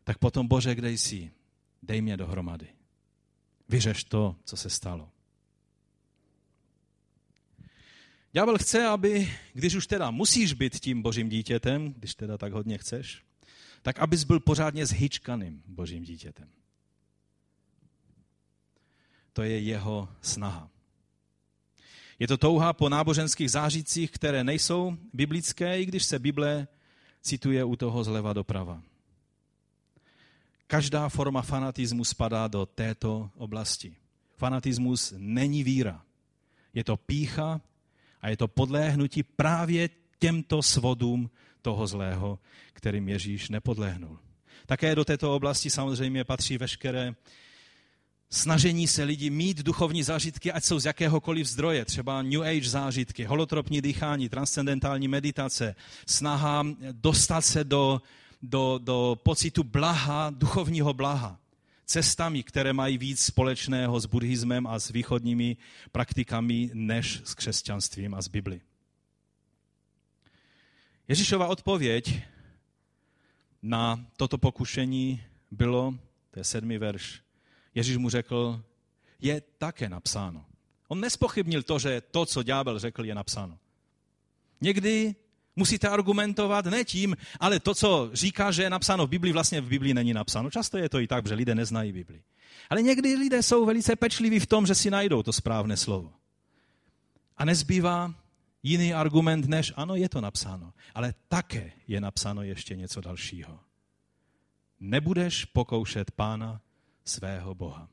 [0.03, 1.31] tak potom, Bože, kde jsi?
[1.83, 2.67] Dej mě dohromady.
[3.69, 5.09] Vyřeš to, co se stalo.
[8.31, 12.77] Ďábel chce, aby, když už teda musíš být tím božím dítětem, když teda tak hodně
[12.77, 13.23] chceš,
[13.81, 16.49] tak abys byl pořádně zhyčkaným božím dítětem.
[19.33, 20.69] To je jeho snaha.
[22.19, 26.67] Je to touha po náboženských zážitcích, které nejsou biblické, i když se Bible
[27.21, 28.81] cituje u toho zleva doprava.
[30.67, 33.95] Každá forma fanatismu spadá do této oblasti.
[34.37, 36.03] Fanatismus není víra.
[36.73, 37.61] Je to pícha
[38.21, 39.89] a je to podléhnutí právě
[40.19, 41.29] těmto svodům
[41.61, 42.39] toho zlého,
[42.73, 44.19] kterým Ježíš nepodléhnul.
[44.65, 47.15] Také do této oblasti samozřejmě patří veškeré
[48.29, 53.23] snažení se lidi mít duchovní zážitky, ať jsou z jakéhokoliv zdroje, třeba New Age zážitky,
[53.23, 55.75] holotropní dýchání, transcendentální meditace,
[56.07, 58.01] snaha dostat se do,
[58.41, 61.39] do, do pocitu blaha, duchovního blaha,
[61.85, 65.57] cestami, které mají víc společného s buddhismem a s východními
[65.91, 68.61] praktikami než s křesťanstvím a s Bibli.
[71.09, 72.21] Ježíšova odpověď
[73.61, 75.93] na toto pokušení bylo,
[76.31, 77.21] to je sedmý verš,
[77.75, 78.61] Ježíš mu řekl,
[79.19, 80.45] je také napsáno.
[80.87, 83.57] On nespochybnil to, že to, co ďábel řekl, je napsáno.
[84.61, 85.15] Někdy
[85.55, 89.67] musíte argumentovat ne tím, ale to, co říká, že je napsáno v Biblii, vlastně v
[89.67, 90.51] Biblii není napsáno.
[90.51, 92.23] Často je to i tak, že lidé neznají Biblii.
[92.69, 96.13] Ale někdy lidé jsou velice pečliví v tom, že si najdou to správné slovo.
[97.37, 98.13] A nezbývá
[98.63, 100.73] jiný argument, než ano, je to napsáno.
[100.95, 103.59] Ale také je napsáno ještě něco dalšího.
[104.79, 106.61] Nebudeš pokoušet pána
[107.05, 107.89] svého Boha.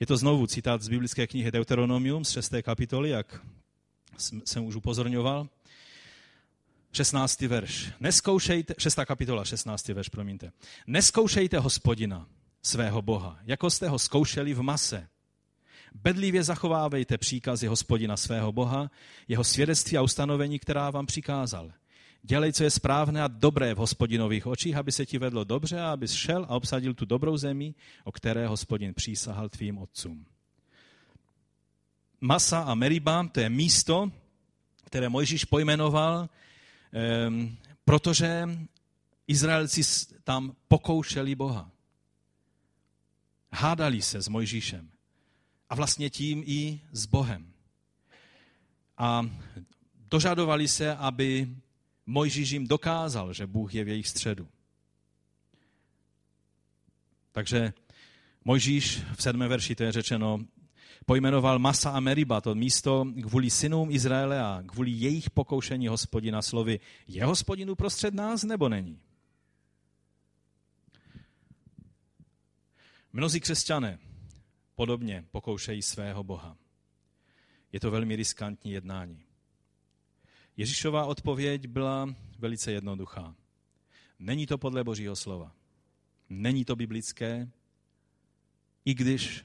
[0.00, 2.52] Je to znovu citát z biblické knihy Deuteronomium z 6.
[2.62, 3.46] kapitoly, jak
[4.44, 5.48] jsem už upozorňoval.
[6.92, 7.40] 16.
[7.40, 7.92] verš.
[8.00, 8.98] Neskoušejte, 6.
[9.04, 9.88] kapitola, 16.
[9.88, 10.52] verš, promiňte.
[10.86, 12.28] Neskoušejte hospodina,
[12.62, 15.08] svého Boha, jako jste ho zkoušeli v mase.
[15.94, 18.90] Bedlivě zachovávejte příkazy hospodina svého Boha,
[19.28, 21.72] jeho svědectví a ustanovení, která vám přikázal.
[22.22, 25.92] Dělej, co je správné a dobré v hospodinových očích, aby se ti vedlo dobře a
[25.92, 27.74] abys šel a obsadil tu dobrou zemi,
[28.04, 30.26] o které hospodin přísahal tvým otcům.
[32.20, 34.10] Masa a Meriba, to je místo,
[34.84, 36.28] které Mojžíš pojmenoval,
[37.28, 38.48] um, protože
[39.26, 39.82] Izraelci
[40.24, 41.70] tam pokoušeli Boha.
[43.52, 44.91] Hádali se s Mojžíšem
[45.72, 47.52] a vlastně tím i s Bohem.
[48.98, 49.30] A
[50.10, 51.48] dožadovali se, aby
[52.06, 54.48] Mojžíš jim dokázal, že Bůh je v jejich středu.
[57.32, 57.72] Takže
[58.44, 60.38] Mojžíš v sedmém verši to je řečeno,
[61.06, 66.80] pojmenoval Masa a Meriba, to místo kvůli synům Izraele a kvůli jejich pokoušení hospodina slovy.
[67.08, 69.00] Je hospodin uprostřed nás nebo není?
[73.12, 74.11] Mnozí křesťané
[74.82, 76.56] podobně pokoušejí svého Boha.
[77.72, 79.24] Je to velmi riskantní jednání.
[80.56, 83.34] Ježíšová odpověď byla velice jednoduchá.
[84.18, 85.52] Není to podle Božího slova.
[86.28, 87.50] Není to biblické,
[88.84, 89.44] i když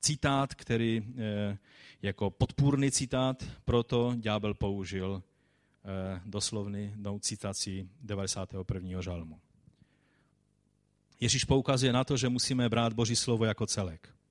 [0.00, 1.58] citát, který eh,
[2.02, 9.00] jako podpůrný citát, proto ďábel použil eh, doslovnou citaci 91.
[9.00, 9.40] žalmu.
[11.20, 14.21] Ježíš poukazuje na to, že musíme brát Boží slovo jako celek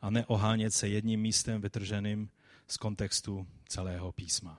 [0.00, 2.30] a ne ohánět se jedním místem vytrženým
[2.66, 4.58] z kontextu celého písma.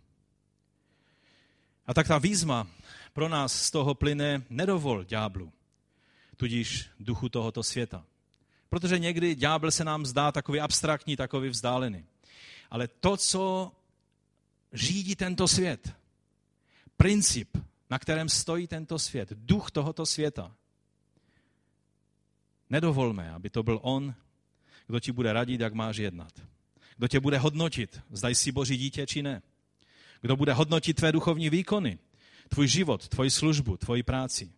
[1.87, 2.67] A tak ta výzva
[3.13, 5.53] pro nás z toho plyne nedovol ďáblu,
[6.37, 8.05] tudíž duchu tohoto světa.
[8.69, 12.05] Protože někdy ďábel se nám zdá takový abstraktní, takový vzdálený.
[12.69, 13.71] Ale to, co
[14.73, 15.93] řídí tento svět,
[16.97, 17.57] princip,
[17.89, 20.55] na kterém stojí tento svět, duch tohoto světa,
[22.69, 24.15] nedovolme, aby to byl on,
[24.89, 26.33] kdo ti bude radit, jak máš jednat.
[26.97, 29.41] Kdo tě bude hodnotit, zda jsi boží dítě či ne.
[30.21, 31.99] Kdo bude hodnotit tvé duchovní výkony,
[32.49, 34.51] tvůj život, tvoji službu, tvoji práci.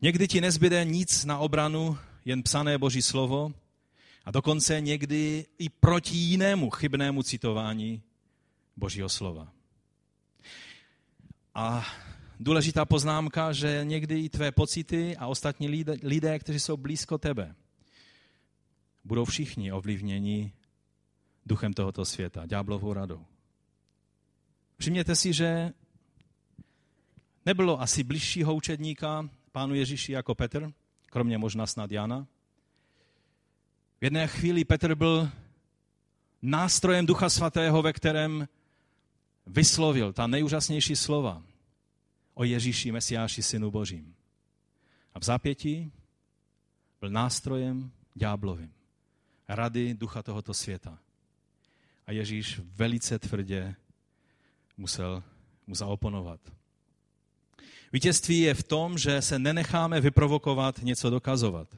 [0.00, 3.52] Někdy ti nezbyde nic na obranu, jen psané boží slovo
[4.24, 8.02] a dokonce někdy i proti jinému chybnému citování
[8.76, 9.52] božího slova.
[11.54, 11.86] A
[12.40, 17.54] důležitá poznámka, že někdy i tvé pocity a ostatní lidé, lidé kteří jsou blízko tebe,
[19.04, 20.52] budou všichni ovlivněni
[21.46, 23.24] duchem tohoto světa, ďáblovou radou.
[24.78, 25.72] Všimněte si, že
[27.46, 30.72] nebylo asi bližšího učedníka pánu Ježíši jako Petr,
[31.06, 32.26] kromě možná snad Jana.
[34.00, 35.30] V jedné chvíli Petr byl
[36.42, 38.48] nástrojem Ducha Svatého, ve kterém
[39.46, 41.42] vyslovil ta nejúžasnější slova
[42.34, 44.14] o Ježíši, Mesiáši, Synu Božím.
[45.14, 45.92] A v zápětí
[47.00, 48.77] byl nástrojem ďáblovým
[49.48, 50.98] rady ducha tohoto světa.
[52.06, 53.74] A Ježíš velice tvrdě
[54.76, 55.22] musel
[55.66, 56.40] mu zaoponovat.
[57.92, 61.68] Vítězství je v tom, že se nenecháme vyprovokovat něco dokazovat.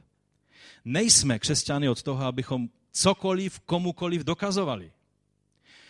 [0.85, 4.91] Nejsme křesťany od toho, abychom cokoliv komukoliv dokazovali.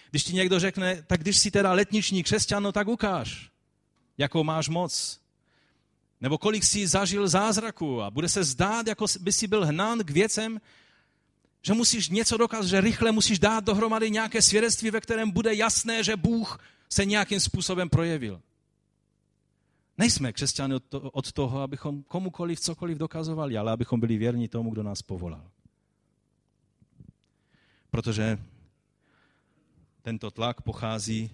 [0.09, 3.51] Když ti někdo řekne, tak když jsi teda letniční křesťan, no tak ukáž,
[4.17, 5.21] jakou máš moc.
[6.21, 10.09] Nebo kolik jsi zažil zázraku a bude se zdát, jako by si byl hnán k
[10.09, 10.61] věcem,
[11.61, 16.03] že musíš něco dokázat, že rychle musíš dát dohromady nějaké svědectví, ve kterém bude jasné,
[16.03, 18.41] že Bůh se nějakým způsobem projevil.
[19.97, 25.01] Nejsme křesťany od toho, abychom komukoliv cokoliv dokazovali, ale abychom byli věrni tomu, kdo nás
[25.01, 25.51] povolal.
[27.89, 28.39] Protože
[30.01, 31.31] tento tlak pochází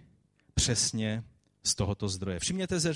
[0.54, 1.24] přesně
[1.64, 2.40] z tohoto zdroje.
[2.40, 2.94] Všimněte se,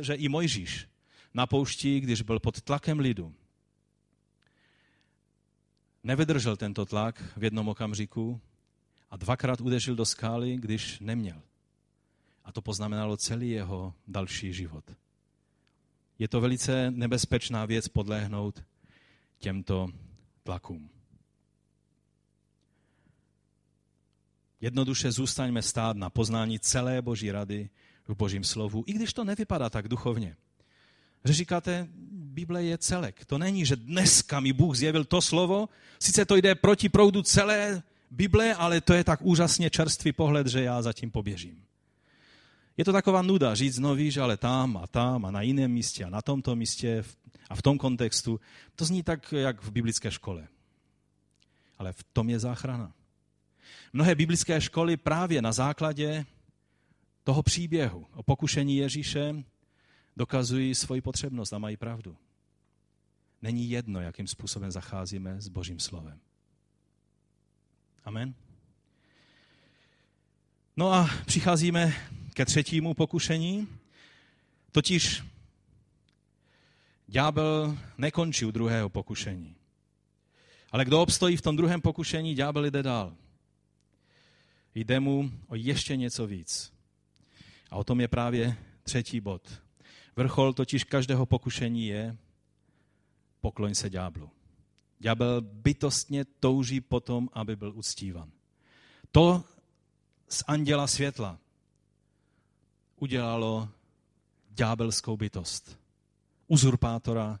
[0.00, 0.88] že i Mojžíš
[1.34, 3.34] na poušti, když byl pod tlakem lidu,
[6.04, 8.40] nevydržel tento tlak v jednom okamžiku
[9.10, 11.42] a dvakrát udeřil do skály, když neměl.
[12.44, 14.84] A to poznamenalo celý jeho další život.
[16.18, 18.64] Je to velice nebezpečná věc podléhnout
[19.38, 19.88] těmto
[20.42, 20.90] tlakům.
[24.60, 27.70] Jednoduše zůstaňme stát na poznání celé Boží rady
[28.08, 30.36] v Božím slovu, i když to nevypadá tak duchovně.
[31.24, 31.88] Říkáte,
[32.32, 33.24] Bible je celek.
[33.24, 35.68] To není, že dneska mi Bůh zjevil to slovo,
[35.98, 40.62] sice to jde proti proudu celé Bible, ale to je tak úžasně čerstvý pohled, že
[40.62, 41.64] já zatím poběžím.
[42.76, 46.04] Je to taková nuda říct, no víš, ale tam a tam a na jiném místě
[46.04, 47.04] a na tomto místě
[47.50, 48.40] a v tom kontextu.
[48.76, 50.48] To zní tak, jak v biblické škole.
[51.78, 52.92] Ale v tom je záchrana.
[53.92, 56.24] Mnohé biblické školy právě na základě
[57.24, 59.34] toho příběhu o pokušení Ježíše
[60.16, 62.16] dokazují svoji potřebnost a mají pravdu.
[63.42, 66.20] Není jedno, jakým způsobem zacházíme s Božím slovem.
[68.04, 68.34] Amen.
[70.76, 71.94] No a přicházíme
[72.34, 73.68] ke třetímu pokušení,
[74.72, 75.24] totiž
[77.06, 79.56] ďábel nekončí u druhého pokušení.
[80.70, 83.16] Ale kdo obstojí v tom druhém pokušení, ďábel jde dál.
[84.74, 86.72] Jde mu o ještě něco víc.
[87.70, 89.62] A o tom je právě třetí bod.
[90.16, 92.16] Vrchol totiž každého pokušení je
[93.42, 94.30] pokloň se ďáblu.
[94.98, 98.30] Ďábel bytostně touží potom, aby byl uctívan.
[99.12, 99.44] To
[100.28, 101.38] z anděla světla
[102.96, 103.68] udělalo
[104.50, 105.78] ďábelskou bytost.
[106.46, 107.40] Uzurpátora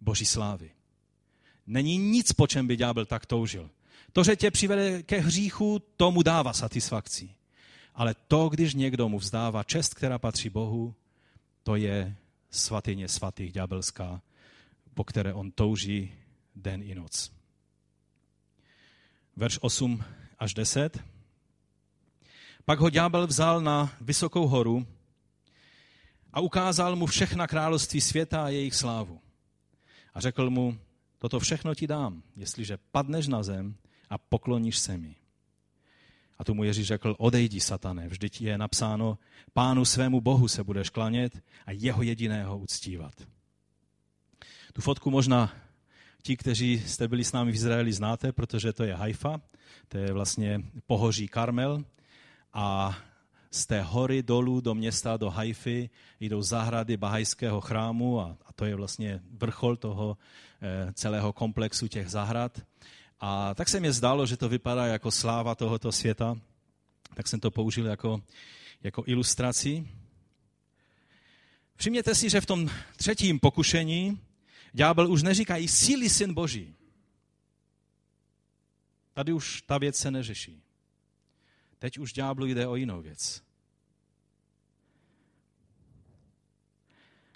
[0.00, 0.70] boží slávy.
[1.66, 3.70] Není nic, po čem by ďábel tak toužil.
[4.12, 7.30] To, že tě přivede ke hříchu, tomu dává satisfakci.
[7.94, 10.94] Ale to, když někdo mu vzdává čest, která patří Bohu,
[11.62, 12.16] to je
[12.50, 14.22] svatyně svatých ďábelská,
[14.94, 16.12] po které on touží
[16.54, 17.32] den i noc.
[19.36, 20.04] Verš 8
[20.38, 21.04] až 10.
[22.64, 24.86] Pak ho ďábel vzal na vysokou horu
[26.32, 29.20] a ukázal mu všechna království světa a jejich slávu.
[30.14, 30.78] A řekl mu,
[31.18, 33.74] toto všechno ti dám, jestliže padneš na zem
[34.10, 35.16] a pokloníš se mi.
[36.38, 39.18] A tomu Ježíš řekl, odejdi, satane, vždyť je napsáno,
[39.52, 43.12] pánu svému bohu se budeš klanět a jeho jediného uctívat.
[44.72, 45.52] Tu fotku možná
[46.22, 49.40] ti, kteří jste byli s námi v Izraeli, znáte, protože to je Haifa,
[49.88, 51.84] to je vlastně pohoří Karmel
[52.52, 52.98] a
[53.50, 55.90] z té hory dolů do města, do Haify,
[56.20, 60.16] jdou zahrady bahajského chrámu a, a to je vlastně vrchol toho
[60.62, 62.60] e, celého komplexu těch zahrad.
[63.20, 66.36] A tak se mi zdálo, že to vypadá jako sláva tohoto světa,
[67.14, 68.22] tak jsem to použil jako,
[68.82, 69.88] jako ilustraci.
[71.76, 74.18] Všimněte si, že v tom třetím pokušení
[74.72, 76.74] ďábel už neříká i síly syn Boží.
[79.12, 80.62] Tady už ta věc se neřeší.
[81.78, 83.42] Teď už ďáblu jde o jinou věc.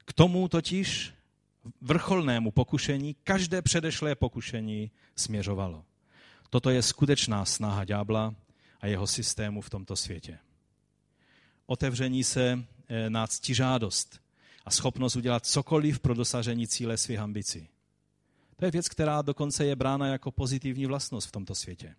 [0.04, 1.14] K tomu totiž
[1.80, 5.84] vrcholnému pokušení každé předešlé pokušení směřovalo.
[6.50, 8.34] Toto je skutečná snaha ďábla
[8.80, 10.38] a jeho systému v tomto světě.
[11.66, 14.23] Otevření se eh, na ctižádost
[14.64, 17.68] a schopnost udělat cokoliv pro dosažení cíle svých ambicí.
[18.56, 21.94] To je věc, která dokonce je brána jako pozitivní vlastnost v tomto světě.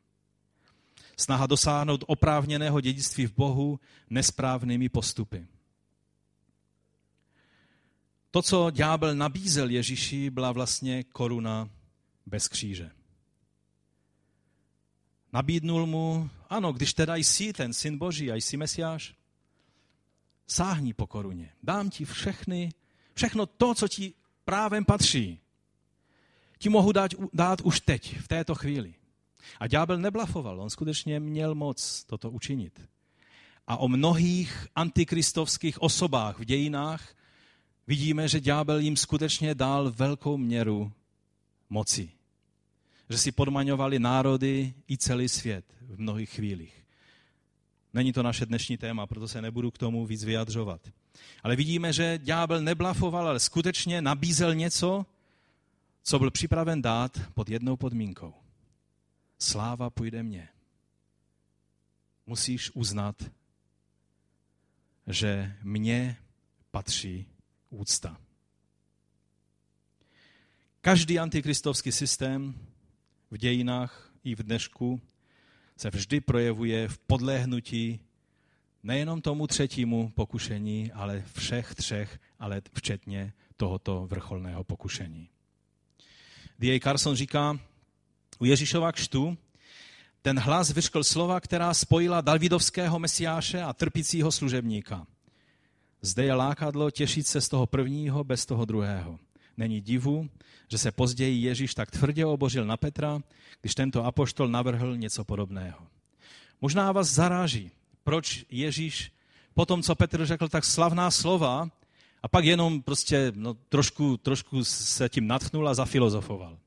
[1.17, 5.47] Snaha dosáhnout oprávněného dědictví v Bohu nesprávnými postupy.
[8.31, 11.69] To, co ďábel nabízel Ježíši, byla vlastně koruna
[12.25, 12.91] bez kříže.
[15.33, 19.15] Nabídnul mu, ano, když teda jsi ten syn Boží a jsi Mesiáš,
[20.47, 21.51] sáhni po koruně.
[21.63, 22.69] Dám ti všechny,
[23.13, 24.13] všechno to, co ti
[24.45, 25.39] právem patří.
[26.57, 28.93] Ti mohu dát, dát už teď, v této chvíli.
[29.59, 32.81] A ďábel neblafoval, on skutečně měl moc toto učinit.
[33.67, 37.15] A o mnohých antikristovských osobách v dějinách
[37.87, 40.91] vidíme, že ďábel jim skutečně dal velkou měru
[41.69, 42.11] moci.
[43.09, 46.84] Že si podmaňovali národy i celý svět v mnohých chvílích.
[47.95, 50.81] Není to naše dnešní téma, proto se nebudu k tomu víc vyjadřovat.
[51.43, 55.05] Ale vidíme, že ďábel neblafoval, ale skutečně nabízel něco,
[56.03, 58.33] co byl připraven dát pod jednou podmínkou.
[59.39, 60.49] Sláva půjde mně.
[62.25, 63.31] Musíš uznat,
[65.07, 66.17] že mně
[66.71, 67.25] patří
[67.69, 68.17] úcta.
[70.81, 72.59] Každý antikristovský systém
[73.31, 75.01] v dějinách i v dnešku
[75.77, 77.99] se vždy projevuje v podléhnutí
[78.83, 85.29] nejenom tomu třetímu pokušení, ale všech třech, ale včetně tohoto vrcholného pokušení.
[86.59, 86.79] D.A.
[86.79, 87.59] Carson říká,
[88.39, 89.37] u Ježíšova kštu
[90.21, 95.07] ten hlas vyřkl slova, která spojila Davidovského mesiáše a trpícího služebníka.
[96.01, 99.19] Zde je lákadlo těšit se z toho prvního bez toho druhého.
[99.57, 100.29] Není divu,
[100.67, 103.19] že se později Ježíš tak tvrdě obořil na Petra,
[103.61, 105.87] když tento apoštol navrhl něco podobného.
[106.61, 107.71] Možná vás zaráží,
[108.03, 109.11] proč Ježíš
[109.53, 111.69] po tom, co Petr řekl tak slavná slova,
[112.23, 116.57] a pak jenom prostě no, trošku, trošku se tím natchnul a zafilozofoval.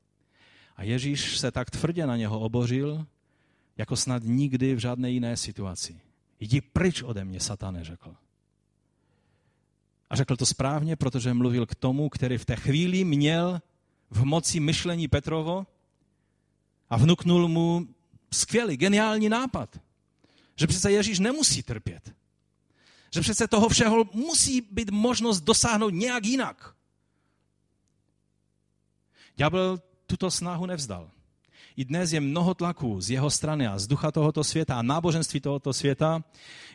[0.75, 3.05] A Ježíš se tak tvrdě na něho obořil,
[3.77, 6.01] jako snad nikdy v žádné jiné situaci.
[6.39, 8.15] Jdi pryč ode mě, satane, řekl.
[10.09, 13.61] A řekl to správně, protože mluvil k tomu, který v té chvíli měl
[14.09, 15.67] v moci myšlení Petrovo
[16.89, 17.87] a vnuknul mu
[18.31, 19.79] skvělý, geniální nápad.
[20.55, 22.15] Že přece Ježíš nemusí trpět.
[23.13, 26.75] Že přece toho všeho musí být možnost dosáhnout nějak jinak.
[29.35, 31.11] Ďábel tuto snahu nevzdal.
[31.79, 35.39] I dnes je mnoho tlaků z jeho strany a z ducha tohoto světa a náboženství
[35.39, 36.23] tohoto světa,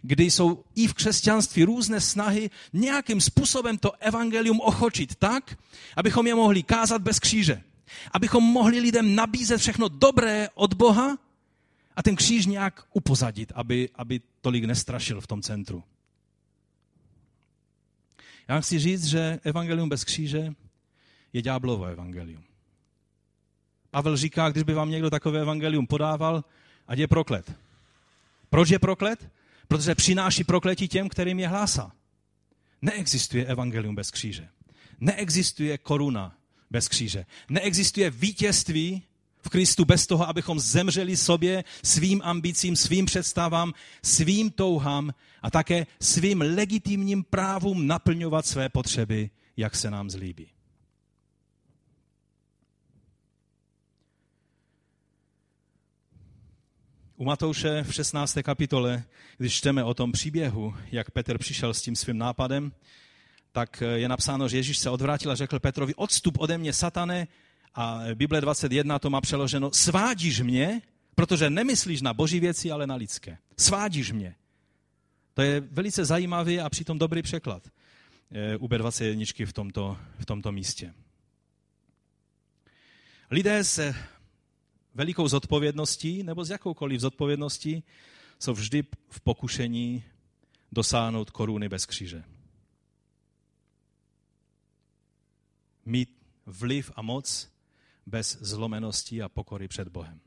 [0.03, 5.59] kdy jsou i v křesťanství různé snahy nějakým způsobem to evangelium ochočit tak,
[5.97, 7.63] abychom je mohli kázat bez kříže.
[8.13, 11.19] Abychom mohli lidem nabízet všechno dobré od Boha
[11.97, 15.85] a ten kříž nějak upozadit, aby, aby tolik nestrašil v tom centru.
[18.49, 20.55] Já chci říct, že evangelium bez kříže
[21.33, 22.54] je ďáblovo evangelium.
[23.95, 26.45] Pavel říká, když by vám někdo takové evangelium podával,
[26.89, 27.53] ať je proklet.
[28.51, 29.29] Proč je proklet?
[29.69, 31.93] Protože přináší prokletí těm, kterým je hlásá.
[32.83, 34.49] Neexistuje evangelium bez kříže.
[35.01, 36.37] Neexistuje koruna
[36.71, 37.27] bez kříže.
[37.49, 39.03] Neexistuje vítězství
[39.43, 43.73] v Kristu bez toho, abychom zemřeli sobě, svým ambicím, svým představám,
[44.03, 50.54] svým touhám a také svým legitimním právům naplňovat své potřeby, jak se nám zlíbí.
[57.17, 58.39] U Matouše v 16.
[58.43, 59.05] kapitole,
[59.39, 62.73] když čteme o tom příběhu, jak Petr přišel s tím svým nápadem,
[63.53, 67.29] tak je napsáno, že Ježíš se odvrátil a řekl Petrovi, odstup ode mě, satane,
[67.75, 70.83] a Bible 21 to má přeloženo, svádíš mě,
[71.15, 73.39] protože nemyslíš na boží věci, ale na lidské.
[73.57, 74.35] Svádíš mě.
[75.35, 77.63] To je velice zajímavý a přitom dobrý překlad
[78.33, 80.95] eh, u B21 v tomto, v tomto místě.
[83.31, 83.95] Lidé se
[84.95, 87.85] velikou zodpovědností nebo s jakoukoliv zodpovědností
[88.39, 90.05] jsou vždy v pokušení
[90.73, 92.25] dosáhnout koruny bez kříže.
[95.87, 96.17] Mít
[96.47, 97.51] vliv a moc
[98.07, 100.21] bez zlomenosti a pokory před Bohem.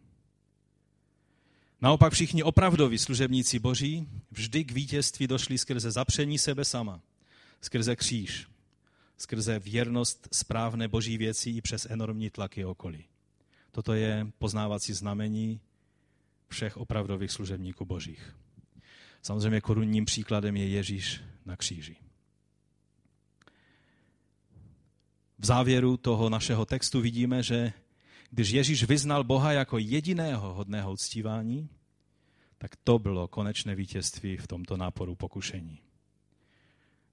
[1.82, 7.02] Naopak všichni opravdoví služebníci boží vždy k vítězství došli skrze zapření sebe sama,
[7.62, 8.48] skrze kříž,
[9.18, 13.06] skrze věrnost správné boží věcí i přes enormní tlaky okolí.
[13.78, 15.62] Toto je poznávací znamení
[16.48, 18.36] všech opravdových služebníků božích.
[19.22, 21.96] Samozřejmě korunním příkladem je Ježíš na kříži.
[25.40, 27.74] V závěru toho našeho textu vidíme, že
[28.32, 31.70] když Ježíš vyznal Boha jako jediného hodného uctívání,
[32.58, 35.80] tak to bylo konečné vítězství v tomto náporu pokušení.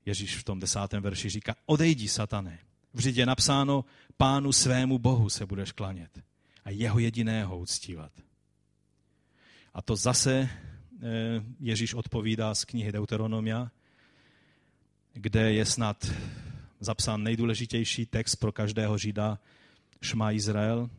[0.07, 2.59] Ježíš v tom desátém verši říká, odejdi, satane.
[2.95, 3.85] Vždyť je napsáno,
[4.17, 6.34] pánu svému Bohu se budeš klanět
[6.65, 8.13] a jeho jediného uctívat.
[9.75, 13.71] A to zase eh, Ježíš odpovídá z knihy Deuteronomia,
[15.13, 16.13] kde je snad
[16.81, 19.39] zapsán nejdůležitější text pro každého Žida,
[20.03, 20.91] Šma Izrael,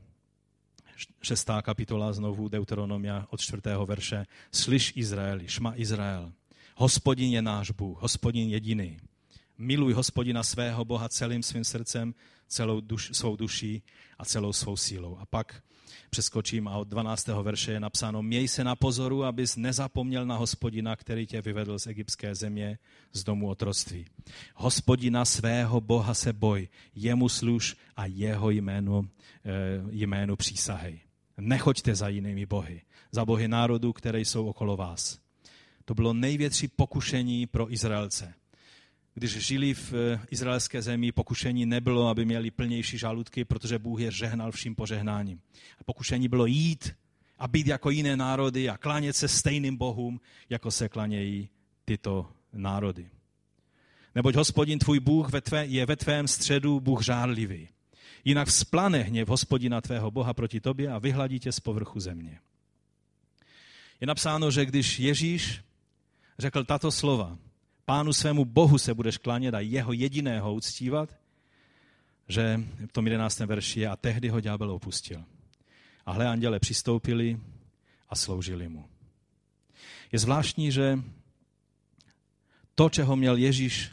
[1.22, 4.26] šestá kapitola znovu Deuteronomia od čtvrtého verše.
[4.52, 6.32] Slyš Izraeli, Šma Izrael,
[6.76, 8.98] hospodin je náš Bůh, hospodin jediný.
[9.58, 12.14] Miluj hospodina svého Boha celým svým srdcem,
[12.48, 13.84] celou duš, svou duší
[14.20, 15.18] a celou svou sílou.
[15.18, 15.64] A pak
[16.10, 17.28] přeskočím a od 12.
[17.28, 21.88] verše je napsáno, měj se na pozoru, abys nezapomněl na hospodina, který tě vyvedl z
[21.88, 22.78] egyptské země,
[23.14, 24.06] z domu otroctví.
[24.56, 29.10] Hospodina svého Boha se boj, jemu služ a jeho jménu,
[29.46, 29.52] eh,
[29.92, 31.00] jménu přísahej.
[31.38, 32.82] Nechoďte za jinými bohy,
[33.12, 35.20] za bohy národů, které jsou okolo vás.
[35.86, 38.34] To bylo největší pokušení pro Izraelce
[39.16, 44.12] když žili v eh, izraelské zemi, pokušení nebylo, aby měli plnější žaludky, protože Bůh je
[44.12, 45.42] žehnal vším požehnáním.
[45.80, 46.96] A pokušení bylo jít
[47.40, 51.50] a být jako jiné národy a klánět se stejným bohům, jako se klanějí
[51.86, 53.10] tyto národy.
[54.16, 57.70] Neboť hospodin tvůj Bůh ve tvé, je ve tvém středu Bůh žárlivý.
[58.26, 62.40] Jinak vzplane hněv hospodina tvého Boha proti tobě a vyhladí tě z povrchu země.
[64.02, 65.62] Je napsáno, že když Ježíš
[66.40, 67.38] řekl tato slova,
[67.86, 71.16] pánu svému Bohu se budeš klánět a jeho jediného uctívat,
[72.28, 73.40] že v tom 11.
[73.40, 75.24] verši je a tehdy ho ďábel opustil.
[76.06, 77.40] A hle, anděle přistoupili
[78.10, 78.86] a sloužili mu.
[80.12, 81.00] Je zvláštní, že
[82.76, 83.92] to, čeho měl Ježíš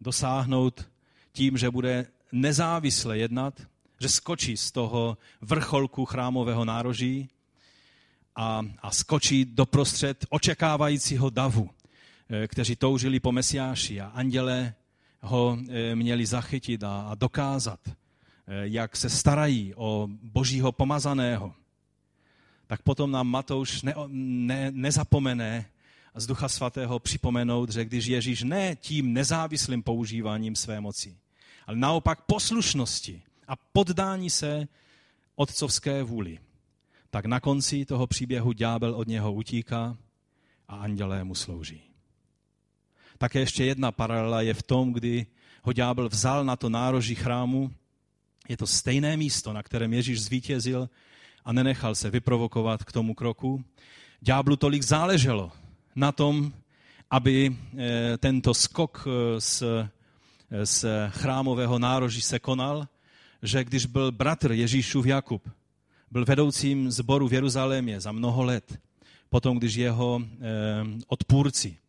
[0.00, 0.90] dosáhnout
[1.32, 3.62] tím, že bude nezávisle jednat,
[4.00, 7.28] že skočí z toho vrcholku chrámového nároží
[8.36, 11.70] a, a skočí doprostřed očekávajícího davu,
[12.46, 14.74] kteří toužili po Mesiáši a anděle
[15.22, 17.94] ho eh, měli zachytit a dokázat, eh,
[18.62, 21.54] jak se starají o božího pomazaného,
[22.66, 25.66] tak potom nám Matouš ne, ne, nezapomene
[26.14, 31.16] z Ducha Svatého připomenout, že když Ježíš ne tím nezávislým používáním své moci,
[31.66, 34.68] ale naopak poslušnosti a poddání se
[35.36, 36.38] otcovské vůli,
[37.10, 39.96] tak na konci toho příběhu ďábel od něho utíká
[40.68, 41.91] a andělé mu slouží.
[43.22, 45.26] Také ještě jedna paralela je v tom, kdy
[45.62, 47.70] ho ďábel vzal na to nároží chrámu.
[48.48, 50.88] Je to stejné místo, na kterém Ježíš zvítězil
[51.44, 53.64] a nenechal se vyprovokovat k tomu kroku.
[54.20, 55.52] Ďáblu tolik záleželo
[55.94, 56.52] na tom,
[57.10, 62.88] aby eh, tento skok eh, z, eh, z chrámového nároží se konal,
[63.42, 65.50] že když byl bratr Ježíšův Jakub,
[66.10, 68.78] byl vedoucím zboru v Jeruzalémě za mnoho let,
[69.30, 70.22] potom když jeho
[71.06, 71.81] odpůrci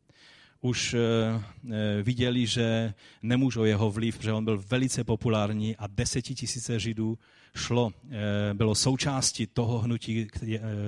[0.64, 6.80] už eh, eh, viděli, že nemůžou jeho vliv, protože on byl velice populární a desetitisíce
[6.80, 7.18] Židů
[7.56, 10.28] šlo, eh, bylo součástí toho hnutí,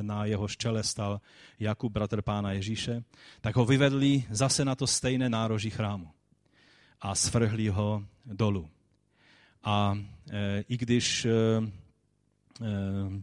[0.01, 1.21] na jeho čele stal
[1.59, 3.03] Jakub, bratr pána Ježíše,
[3.41, 6.07] tak ho vyvedli zase na to stejné nároží chrámu
[7.01, 8.69] a svrhli ho dolů.
[9.63, 9.97] A
[10.69, 11.27] i když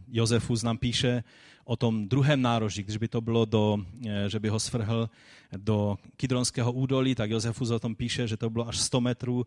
[0.07, 1.23] Josefus nám píše,
[1.65, 5.09] o tom druhém nároží, když by to bylo, do, eh, že by ho svrhl
[5.57, 9.45] do Kidronského údolí, tak Josefus o tom píše, že to bylo až 100 metrů,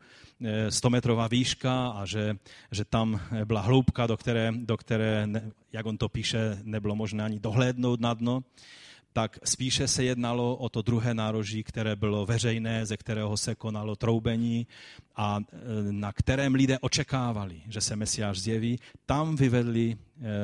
[0.68, 2.36] 100 eh, metrová výška a že,
[2.72, 5.28] že tam byla hloubka, do které, do které,
[5.72, 8.44] jak on to píše, nebylo možné ani dohlédnout na dno.
[9.12, 13.96] Tak spíše se jednalo o to druhé nároží, které bylo veřejné, ze kterého se konalo
[13.96, 14.66] troubení
[15.16, 15.56] a eh,
[15.90, 18.78] na kterém lidé očekávali, že se Mesiáš zjeví.
[19.06, 19.96] Tam vyvedli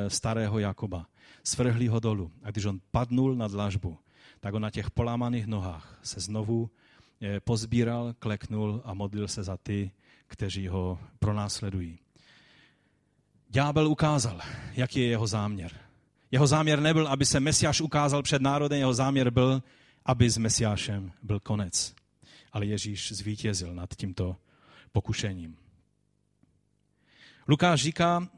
[0.08, 1.06] starého Jakoba
[1.44, 2.32] svrhli ho dolů.
[2.42, 3.98] A když on padnul na dlažbu,
[4.40, 6.70] tak on na těch polámaných nohách se znovu
[7.20, 9.90] eh, pozbíral, kleknul a modlil se za ty,
[10.26, 11.98] kteří ho pronásledují.
[13.48, 14.40] Ďábel ukázal,
[14.72, 15.72] jaký je jeho záměr.
[16.30, 19.62] Jeho záměr nebyl, aby se Mesiáš ukázal před národem, jeho záměr byl,
[20.04, 21.94] aby s Mesiášem byl konec.
[22.52, 24.36] Ale Ježíš zvítězil nad tímto
[24.92, 25.56] pokušením.
[27.48, 28.28] Lukáš říká,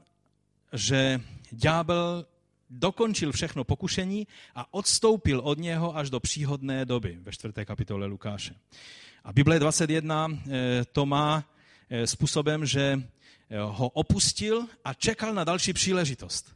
[0.73, 2.27] že ďábel
[2.71, 8.55] dokončil všechno pokušení a odstoupil od něho až do příhodné doby ve čtvrté kapitole Lukáše.
[9.25, 11.45] A Bible 21 eh, to má
[11.91, 13.03] eh, způsobem, že
[13.51, 16.55] eh, ho opustil a čekal na další příležitost.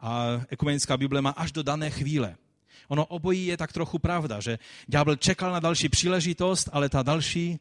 [0.00, 2.36] A ekumenická Bible má až do dané chvíle.
[2.88, 7.58] Ono obojí je tak trochu pravda, že ďábel čekal na další příležitost, ale ta další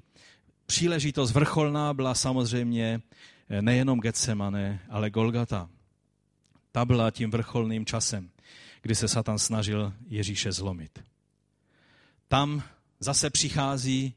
[0.66, 3.02] příležitost vrcholná byla samozřejmě
[3.62, 5.70] nejenom Getsemane, ale Golgata.
[6.72, 8.32] Ta byla tím vrcholným časem,
[8.82, 11.04] kdy se Satan snažil Ježíše zlomit.
[12.28, 12.64] Tam
[13.00, 14.14] zase přichází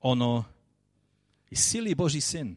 [0.00, 0.46] ono,
[1.52, 2.56] silý Boží syn.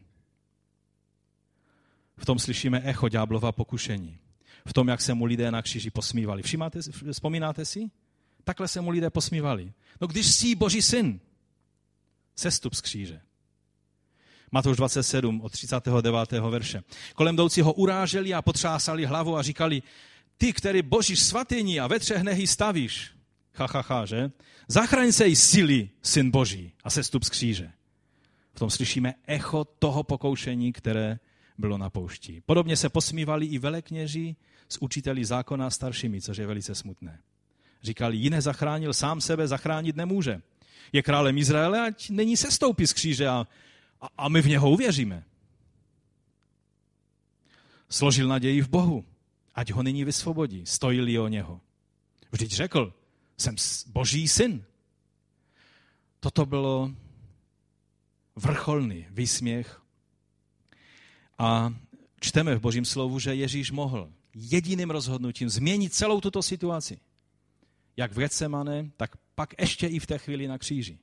[2.16, 4.18] V tom slyšíme echo ďáblova pokušení.
[4.66, 6.42] V tom, jak se mu lidé na kříži posmívali.
[6.42, 6.80] Všimáte,
[7.12, 7.90] vzpomínáte si?
[8.44, 9.72] Takhle se mu lidé posmívali.
[10.00, 11.20] No když jsi Boží syn,
[12.36, 13.20] sestup z kříže.
[14.52, 16.32] Matouš 27 od 39.
[16.32, 16.82] verše.
[17.14, 19.82] Kolem jdoucí ho uráželi a potřásali hlavu a říkali,
[20.38, 23.10] ty, který božíš svatyní a ve třech nehy stavíš,
[23.54, 24.30] ha, ha, ha, že?
[24.68, 27.70] Zachraň se i síly, syn boží a sestup z kříže.
[28.54, 31.18] V tom slyšíme echo toho pokoušení, které
[31.58, 32.42] bylo na poušti.
[32.46, 34.36] Podobně se posmívali i velekněži
[34.68, 37.18] s učiteli zákona staršími, což je velice smutné.
[37.82, 40.42] Říkali, jiné zachránil, sám sebe zachránit nemůže.
[40.92, 43.46] Je králem Izraele, ať není sestoupí z kříže a
[44.06, 45.24] a, a my v něho uvěříme.
[47.88, 49.04] Složil naději v Bohu,
[49.54, 51.60] ať ho nyní vysvobodí, stojili o něho.
[52.32, 52.94] Vždyť řekl,
[53.38, 54.64] jsem boží syn.
[56.20, 56.90] Toto bylo
[58.36, 59.82] vrcholný výsměch
[61.38, 61.74] a
[62.20, 67.00] čteme v božím slovu, že Ježíš mohl jediným rozhodnutím změnit celou tuto situaci.
[67.96, 70.98] Jak v Getsemane, tak pak ještě i v té chvíli na kříži.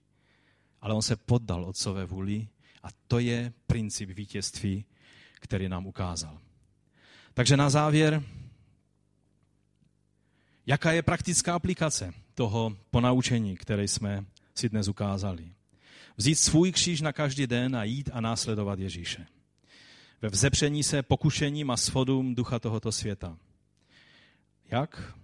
[0.82, 2.48] Ale on se poddal otcové vůli
[2.84, 4.86] a to je princip vítězství,
[5.40, 6.40] který nám ukázal.
[7.34, 8.24] Takže na závěr,
[10.66, 14.26] jaká je praktická aplikace toho ponaučení, které jsme
[14.56, 15.54] si dnes ukázali?
[16.18, 19.28] Vzít svůj kříž na každý den a jít a následovat Ježíše.
[20.22, 23.38] Ve vzepření se pokušením a svodům ducha tohoto světa.
[24.72, 25.18] Jak?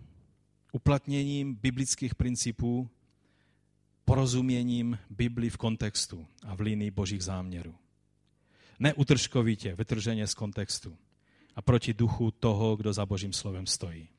[0.71, 2.89] Uplatněním biblických principů
[4.09, 7.75] porozuměním Bibli v kontextu a v linii božích záměrů.
[8.79, 10.97] Neutržkovitě, vytrženě z kontextu
[11.55, 14.09] a proti duchu toho, kdo za božím slovem stojí.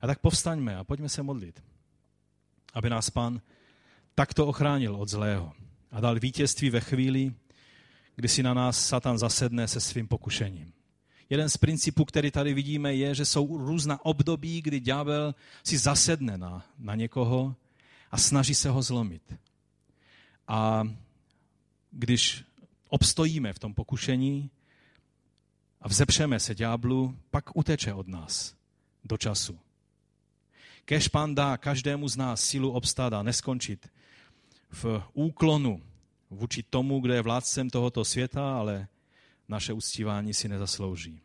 [0.00, 1.62] A tak povstaňme a pojďme se modlit,
[2.72, 3.40] aby nás pan
[4.14, 5.52] takto ochránil od zlého
[5.90, 7.34] a dal vítězství ve chvíli,
[8.16, 10.72] kdy si na nás Satan zasedne se svým pokušením.
[11.30, 16.38] Jeden z principů, který tady vidíme, je, že jsou různá období, kdy ďábel si zasedne
[16.38, 17.56] na, na někoho
[18.10, 19.34] a snaží se ho zlomit.
[20.48, 20.88] A
[21.90, 22.44] když
[22.88, 24.50] obstojíme v tom pokušení
[25.80, 28.54] a vzepřeme se ďáblu, pak uteče od nás
[29.04, 29.58] do času.
[30.84, 33.88] Kež pán dá každému z nás sílu obstát a neskončit
[34.70, 35.82] v úklonu
[36.30, 38.88] vůči tomu, kdo je vládcem tohoto světa, ale
[39.48, 41.20] naše uctívání si nezaslouží.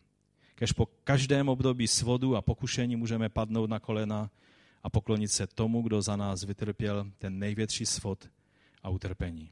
[0.55, 4.29] Kež po každém období svodu a pokušení můžeme padnout na kolena
[4.85, 8.29] a poklonit se tomu, kdo za nás vytrpěl ten největší svod
[8.83, 9.51] a utrpení.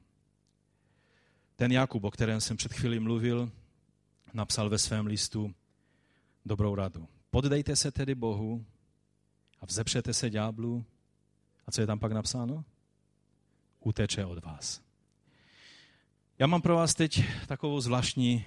[1.56, 3.52] Ten Jakub, o kterém jsem před chvílí mluvil,
[4.34, 5.56] napsal ve svém listu
[6.46, 7.08] dobrou radu.
[7.32, 8.66] Poddejte se tedy Bohu
[9.62, 10.86] a vzepřete se ďáblu.
[11.68, 12.66] A co je tam pak napsáno?
[13.80, 14.82] Uteče od vás.
[16.40, 18.46] Já mám pro vás teď takovou zvláštní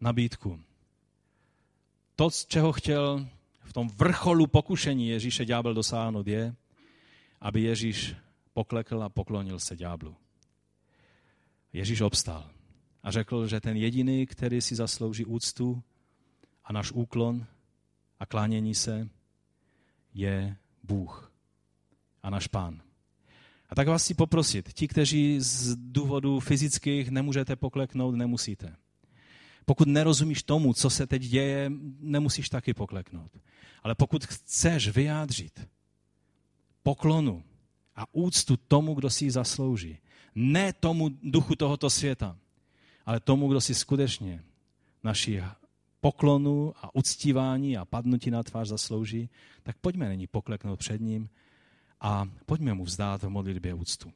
[0.00, 0.60] nabídku.
[2.16, 3.28] To, čeho chtěl
[3.72, 6.54] v tom vrcholu pokušení Ježíše ďábel dosáhnout je,
[7.40, 8.16] aby Ježíš
[8.52, 10.16] poklekl a poklonil se ďáblu.
[11.72, 12.50] Ježíš obstal
[13.02, 15.82] a řekl, že ten jediný, který si zaslouží úctu
[16.64, 17.46] a náš úklon
[18.20, 19.08] a klánění se,
[20.14, 21.32] je Bůh
[22.22, 22.82] a náš pán.
[23.68, 28.76] A tak vás chci poprosit, ti, kteří z důvodů fyzických nemůžete pokleknout, nemusíte.
[29.64, 33.30] Pokud nerozumíš tomu, co se teď děje, nemusíš taky pokleknout.
[33.82, 35.68] Ale pokud chceš vyjádřit
[36.82, 37.42] poklonu
[37.96, 39.98] a úctu tomu, kdo si ji zaslouží,
[40.34, 42.36] ne tomu duchu tohoto světa,
[43.06, 44.44] ale tomu, kdo si skutečně
[45.04, 45.42] naši
[46.00, 49.28] poklonu a uctívání a padnutí na tvář zaslouží,
[49.62, 51.28] tak pojďme není pokleknout před ním
[52.00, 54.12] a pojďme mu vzdát v modlitbě úctu.